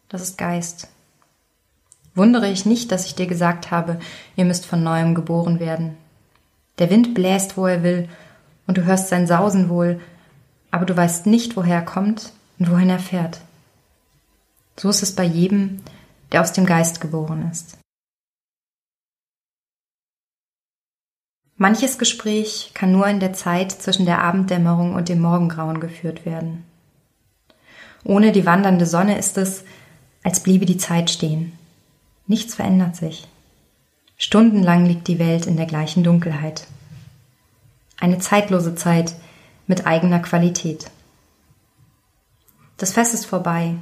[0.09, 0.89] das ist Geist.
[2.15, 3.99] Wundere ich nicht, dass ich dir gesagt habe,
[4.35, 5.97] ihr müsst von neuem geboren werden.
[6.79, 8.09] Der Wind bläst, wo er will,
[8.67, 9.99] und du hörst sein Sausen wohl,
[10.71, 13.41] aber du weißt nicht, woher er kommt und wohin er fährt.
[14.77, 15.81] So ist es bei jedem,
[16.31, 17.77] der aus dem Geist geboren ist.
[21.57, 26.63] Manches Gespräch kann nur in der Zeit zwischen der Abenddämmerung und dem Morgengrauen geführt werden.
[28.05, 29.65] Ohne die wandernde Sonne ist es,
[30.23, 31.58] als bliebe die Zeit stehen.
[32.29, 33.27] Nichts verändert sich.
[34.15, 36.67] Stundenlang liegt die Welt in der gleichen Dunkelheit.
[37.99, 39.15] Eine zeitlose Zeit
[39.65, 40.91] mit eigener Qualität.
[42.77, 43.73] Das Fest ist vorbei.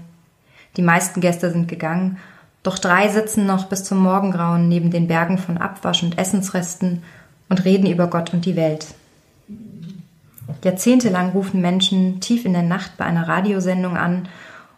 [0.77, 2.19] Die meisten Gäste sind gegangen,
[2.63, 7.03] doch drei sitzen noch bis zum Morgengrauen neben den Bergen von Abwasch und Essensresten
[7.49, 8.87] und reden über Gott und die Welt.
[10.63, 14.29] Jahrzehntelang rufen Menschen tief in der Nacht bei einer Radiosendung an,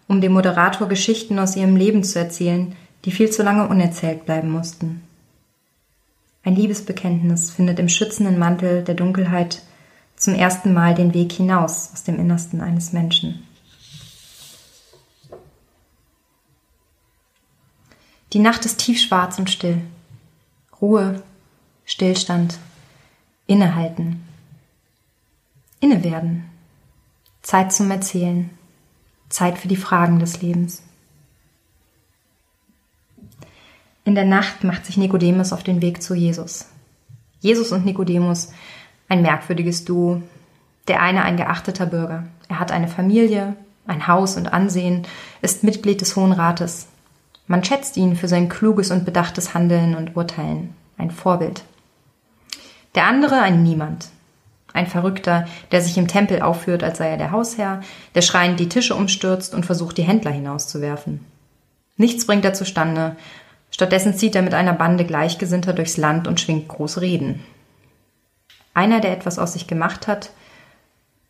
[0.07, 2.76] um dem Moderator Geschichten aus ihrem Leben zu erzählen,
[3.06, 5.04] die viel zu lange unerzählt bleiben mussten.
[6.43, 9.62] Ein Liebesbekenntnis findet im schützenden Mantel der Dunkelheit
[10.16, 13.45] zum ersten Mal den Weg hinaus aus dem Innersten eines Menschen.
[18.34, 19.82] Die Nacht ist tiefschwarz und still.
[20.82, 21.24] Ruhe
[21.89, 22.60] Stillstand,
[23.47, 24.24] innehalten,
[25.80, 26.45] innewerden,
[27.41, 28.52] Zeit zum Erzählen,
[29.30, 30.84] Zeit für die Fragen des Lebens.
[34.04, 36.68] In der Nacht macht sich Nikodemus auf den Weg zu Jesus.
[37.39, 38.52] Jesus und Nikodemus,
[39.08, 40.22] ein merkwürdiges Duo.
[40.88, 42.24] Der eine ein geachteter Bürger.
[42.47, 45.06] Er hat eine Familie, ein Haus und Ansehen,
[45.41, 46.88] ist Mitglied des Hohen Rates.
[47.47, 50.76] Man schätzt ihn für sein kluges und bedachtes Handeln und Urteilen.
[50.97, 51.64] Ein Vorbild.
[52.95, 54.10] Der andere ein Niemand.
[54.74, 57.82] Ein Verrückter, der sich im Tempel aufführt, als sei er der Hausherr,
[58.14, 61.26] der schreiend die Tische umstürzt und versucht, die Händler hinauszuwerfen.
[61.97, 63.16] Nichts bringt er zustande.
[63.72, 67.43] Stattdessen zieht er mit einer Bande Gleichgesinnter durchs Land und schwingt große Reden.
[68.74, 70.32] Einer, der etwas aus sich gemacht hat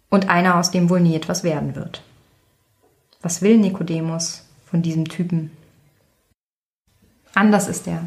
[0.10, 2.04] und einer, aus dem wohl nie etwas werden wird.
[3.22, 5.52] Was will Nikodemus von diesem Typen?
[7.34, 8.04] Anders ist er,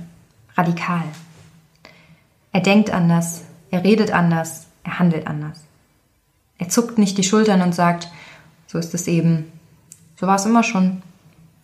[0.57, 1.05] radikal.
[2.53, 5.61] Er denkt anders, er redet anders, er handelt anders.
[6.59, 8.09] Er zuckt nicht die Schultern und sagt,
[8.67, 9.51] so ist es eben,
[10.17, 11.03] so war es immer schon,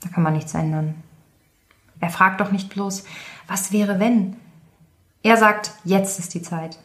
[0.00, 0.94] da kann man nichts ändern.
[2.00, 3.04] Er fragt doch nicht bloß,
[3.46, 4.36] was wäre wenn?
[5.22, 6.78] Er sagt, jetzt ist die Zeit.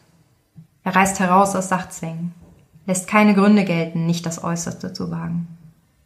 [0.82, 2.34] Er reißt heraus aus Sachzwängen,
[2.86, 5.48] lässt keine Gründe gelten, nicht das Äußerste zu wagen.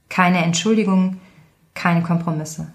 [0.08, 1.18] Keine Entschuldigung,
[1.74, 2.68] keine Kompromisse.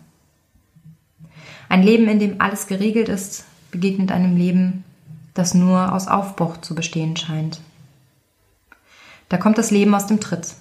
[1.70, 4.84] Ein Leben, in dem alles geregelt ist, begegnet einem Leben,
[5.34, 7.62] das nur aus Aufbruch zu bestehen scheint.
[9.30, 10.54] Da kommt das Leben aus dem Tritt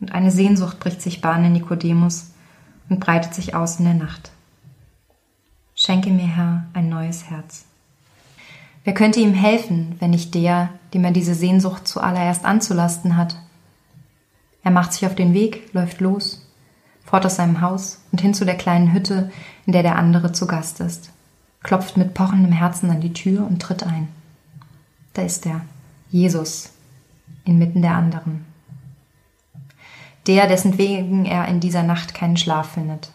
[0.00, 2.30] und eine Sehnsucht bricht sich Bahn in Nikodemus
[2.88, 4.30] und breitet sich aus in der Nacht.
[5.80, 7.64] Schenke mir, Herr, ein neues Herz.
[8.82, 13.36] Wer könnte ihm helfen, wenn nicht der, dem er diese Sehnsucht zuallererst anzulasten hat?
[14.64, 16.44] Er macht sich auf den Weg, läuft los,
[17.04, 19.30] fort aus seinem Haus und hin zu der kleinen Hütte,
[19.66, 21.10] in der der andere zu Gast ist,
[21.62, 24.08] klopft mit pochendem Herzen an die Tür und tritt ein.
[25.14, 25.60] Da ist er,
[26.10, 26.72] Jesus,
[27.44, 28.44] inmitten der anderen.
[30.26, 33.12] Der, dessen wegen er in dieser Nacht keinen Schlaf findet,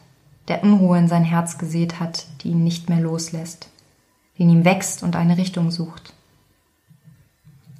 [0.47, 3.69] der Unruhe in sein Herz gesät hat, die ihn nicht mehr loslässt,
[4.37, 6.13] die in ihm wächst und eine Richtung sucht.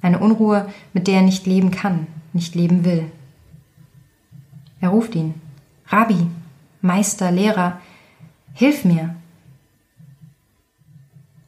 [0.00, 3.10] Eine Unruhe, mit der er nicht leben kann, nicht leben will.
[4.80, 5.34] Er ruft ihn.
[5.86, 6.26] Rabbi,
[6.82, 7.80] Meister, Lehrer,
[8.52, 9.16] hilf mir.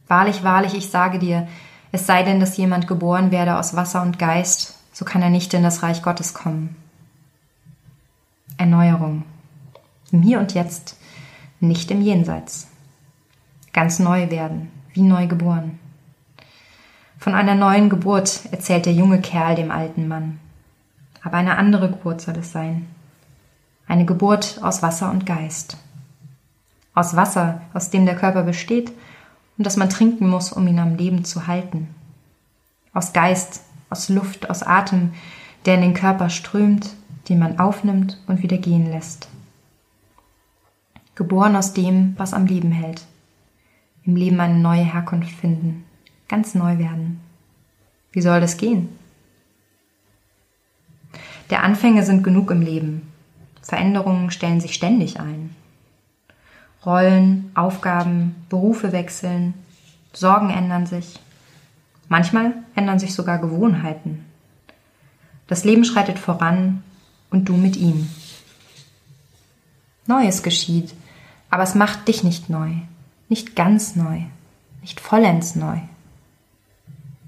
[0.09, 1.49] Wahrlich, wahrlich, ich sage dir,
[1.93, 5.53] es sei denn, dass jemand geboren werde aus Wasser und Geist, so kann er nicht
[5.53, 6.77] in das Reich Gottes kommen.
[8.57, 9.25] Erneuerung.
[10.13, 10.97] Im Hier und Jetzt,
[11.61, 12.69] nicht im Jenseits.
[13.73, 15.79] Ganz neu werden, wie neu geboren.
[17.19, 20.39] Von einer neuen Geburt erzählt der junge Kerl dem alten Mann.
[21.23, 22.87] Aber eine andere Geburt soll es sein.
[23.87, 25.77] Eine Geburt aus Wasser und Geist.
[26.95, 28.93] Aus Wasser, aus dem der Körper besteht
[29.59, 31.89] und das man trinken muss, um ihn am Leben zu halten.
[32.93, 35.13] Aus Geist, aus Luft, aus Atem,
[35.65, 36.91] der in den Körper strömt
[37.29, 39.29] den man aufnimmt und wieder gehen lässt.
[41.17, 43.05] Geboren aus dem, was am Leben hält.
[44.05, 45.85] Im Leben eine neue Herkunft finden,
[46.29, 47.21] ganz neu werden.
[48.13, 48.89] Wie soll das gehen?
[51.51, 53.11] Der Anfänge sind genug im Leben.
[53.63, 55.57] Veränderungen stellen sich ständig ein.
[56.85, 59.55] Rollen, Aufgaben, Berufe wechseln,
[60.13, 61.19] Sorgen ändern sich.
[62.09, 64.25] Manchmal ändern sich sogar Gewohnheiten.
[65.47, 66.83] Das Leben schreitet voran
[67.31, 68.09] und du mit ihm.
[70.07, 70.95] Neues geschieht,
[71.51, 72.71] aber es macht dich nicht neu,
[73.29, 74.23] nicht ganz neu,
[74.81, 75.79] nicht vollends neu.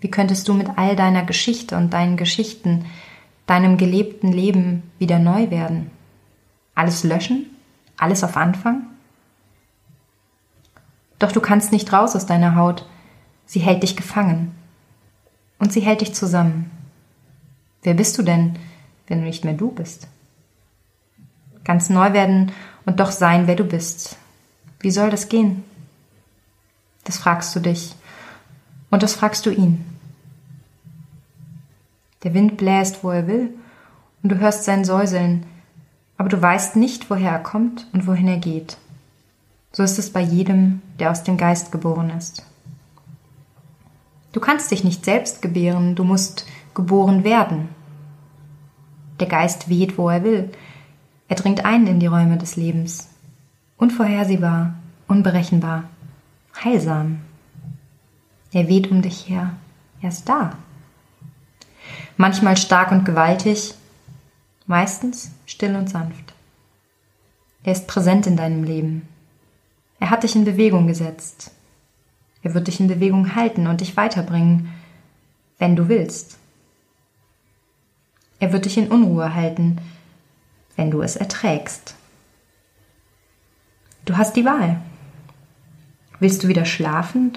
[0.00, 2.86] Wie könntest du mit all deiner Geschichte und deinen Geschichten,
[3.46, 5.90] deinem gelebten Leben wieder neu werden?
[6.74, 7.46] Alles löschen?
[7.96, 8.86] Alles auf Anfang?
[11.18, 12.86] Doch du kannst nicht raus aus deiner Haut.
[13.46, 14.54] Sie hält dich gefangen.
[15.58, 16.70] Und sie hält dich zusammen.
[17.82, 18.56] Wer bist du denn,
[19.08, 20.06] wenn du nicht mehr du bist.
[21.64, 22.52] Ganz neu werden
[22.89, 24.16] und doch sein, wer du bist.
[24.80, 25.62] Wie soll das gehen?
[27.05, 27.95] Das fragst du dich
[28.89, 29.84] und das fragst du ihn.
[32.22, 33.51] Der Wind bläst, wo er will,
[34.22, 35.45] und du hörst sein Säuseln,
[36.16, 38.78] aber du weißt nicht, woher er kommt und wohin er geht.
[39.70, 42.47] So ist es bei jedem, der aus dem Geist geboren ist.
[44.32, 47.68] Du kannst dich nicht selbst gebären, du musst geboren werden.
[49.20, 50.51] Der Geist weht, wo er will.
[51.29, 53.09] Er dringt ein in die Räume des Lebens.
[53.76, 54.74] Unvorhersehbar,
[55.07, 55.85] unberechenbar,
[56.64, 57.20] heilsam.
[58.53, 59.55] Er weht um dich her.
[60.01, 60.57] Er ist da.
[62.16, 63.74] Manchmal stark und gewaltig,
[64.66, 66.35] meistens still und sanft.
[67.62, 69.07] Er ist präsent in deinem Leben.
[70.01, 71.51] Er hat dich in Bewegung gesetzt.
[72.43, 74.72] Er wird dich in Bewegung halten und dich weiterbringen,
[75.59, 76.39] wenn du willst.
[78.39, 79.79] Er wird dich in Unruhe halten,
[80.79, 81.97] wenn du es erträgst.
[84.05, 84.81] Du hast die Wahl.
[86.20, 87.33] Willst du wieder schlafen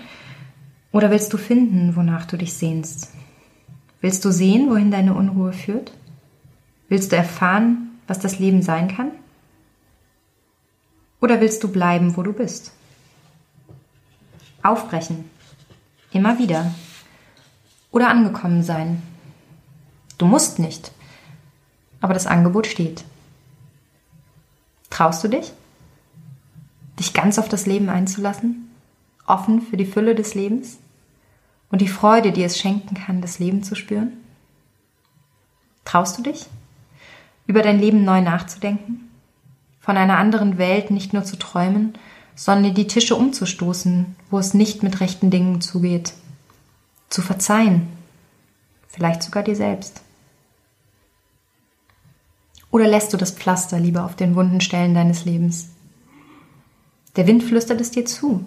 [0.91, 3.11] oder willst du finden, wonach du dich sehnst?
[3.99, 5.91] Willst du sehen, wohin deine Unruhe führt?
[6.87, 9.11] Willst du erfahren, was das Leben sein kann?
[11.19, 12.71] Oder willst du bleiben, wo du bist?
[14.61, 15.29] Aufbrechen.
[16.11, 16.71] Immer wieder.
[17.91, 19.01] Oder angekommen sein.
[20.19, 20.91] Du musst nicht.
[22.01, 23.03] Aber das Angebot steht.
[24.91, 25.51] Traust du dich?
[26.99, 28.69] Dich ganz auf das Leben einzulassen?
[29.25, 30.77] Offen für die Fülle des Lebens?
[31.71, 34.11] Und die Freude, die es schenken kann, das Leben zu spüren?
[35.85, 36.45] Traust du dich?
[37.47, 39.09] Über dein Leben neu nachzudenken?
[39.79, 41.93] Von einer anderen Welt nicht nur zu träumen,
[42.35, 46.13] sondern die Tische umzustoßen, wo es nicht mit rechten Dingen zugeht.
[47.09, 47.87] Zu verzeihen.
[48.87, 50.01] Vielleicht sogar dir selbst.
[52.71, 55.69] Oder lässt du das Pflaster lieber auf den wunden Stellen deines Lebens?
[57.17, 58.45] Der Wind flüstert es dir zu.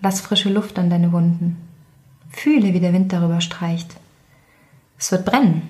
[0.00, 1.56] Lass frische Luft an deine Wunden.
[2.30, 3.96] Fühle, wie der Wind darüber streicht.
[4.96, 5.68] Es wird brennen,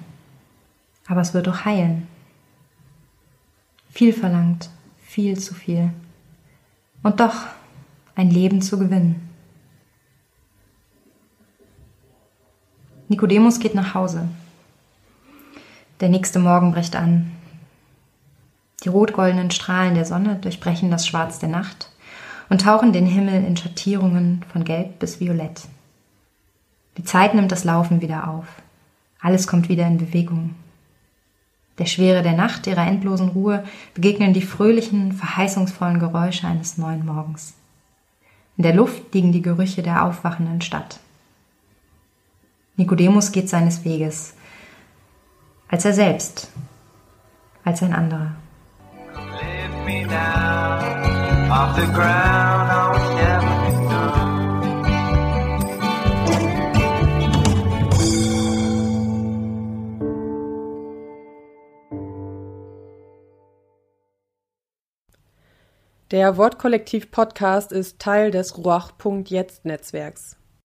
[1.06, 2.06] aber es wird auch heilen.
[3.90, 4.68] Viel verlangt,
[5.02, 5.90] viel zu viel.
[7.02, 7.46] Und doch
[8.14, 9.28] ein Leben zu gewinnen.
[13.08, 14.28] Nikodemus geht nach Hause.
[16.00, 17.32] Der nächste Morgen bricht an.
[18.84, 21.90] Die rot-goldenen Strahlen der Sonne durchbrechen das Schwarz der Nacht
[22.48, 25.62] und tauchen den Himmel in Schattierungen von Gelb bis Violett.
[26.96, 28.46] Die Zeit nimmt das Laufen wieder auf.
[29.20, 30.54] Alles kommt wieder in Bewegung.
[31.78, 33.64] Der Schwere der Nacht, ihrer endlosen Ruhe,
[33.94, 37.54] begegnen die fröhlichen, verheißungsvollen Geräusche eines neuen Morgens.
[38.56, 40.98] In der Luft liegen die Gerüche der aufwachenden Stadt.
[42.76, 44.34] Nikodemus geht seines Weges,
[45.68, 46.50] als er selbst,
[47.64, 48.36] als ein anderer.
[49.88, 52.70] Me down off the ground.
[52.70, 54.18] I was never enough.
[66.10, 70.37] Der Wortkollektiv Podcast ist Teil des Ruach.jetzt Netzwerks.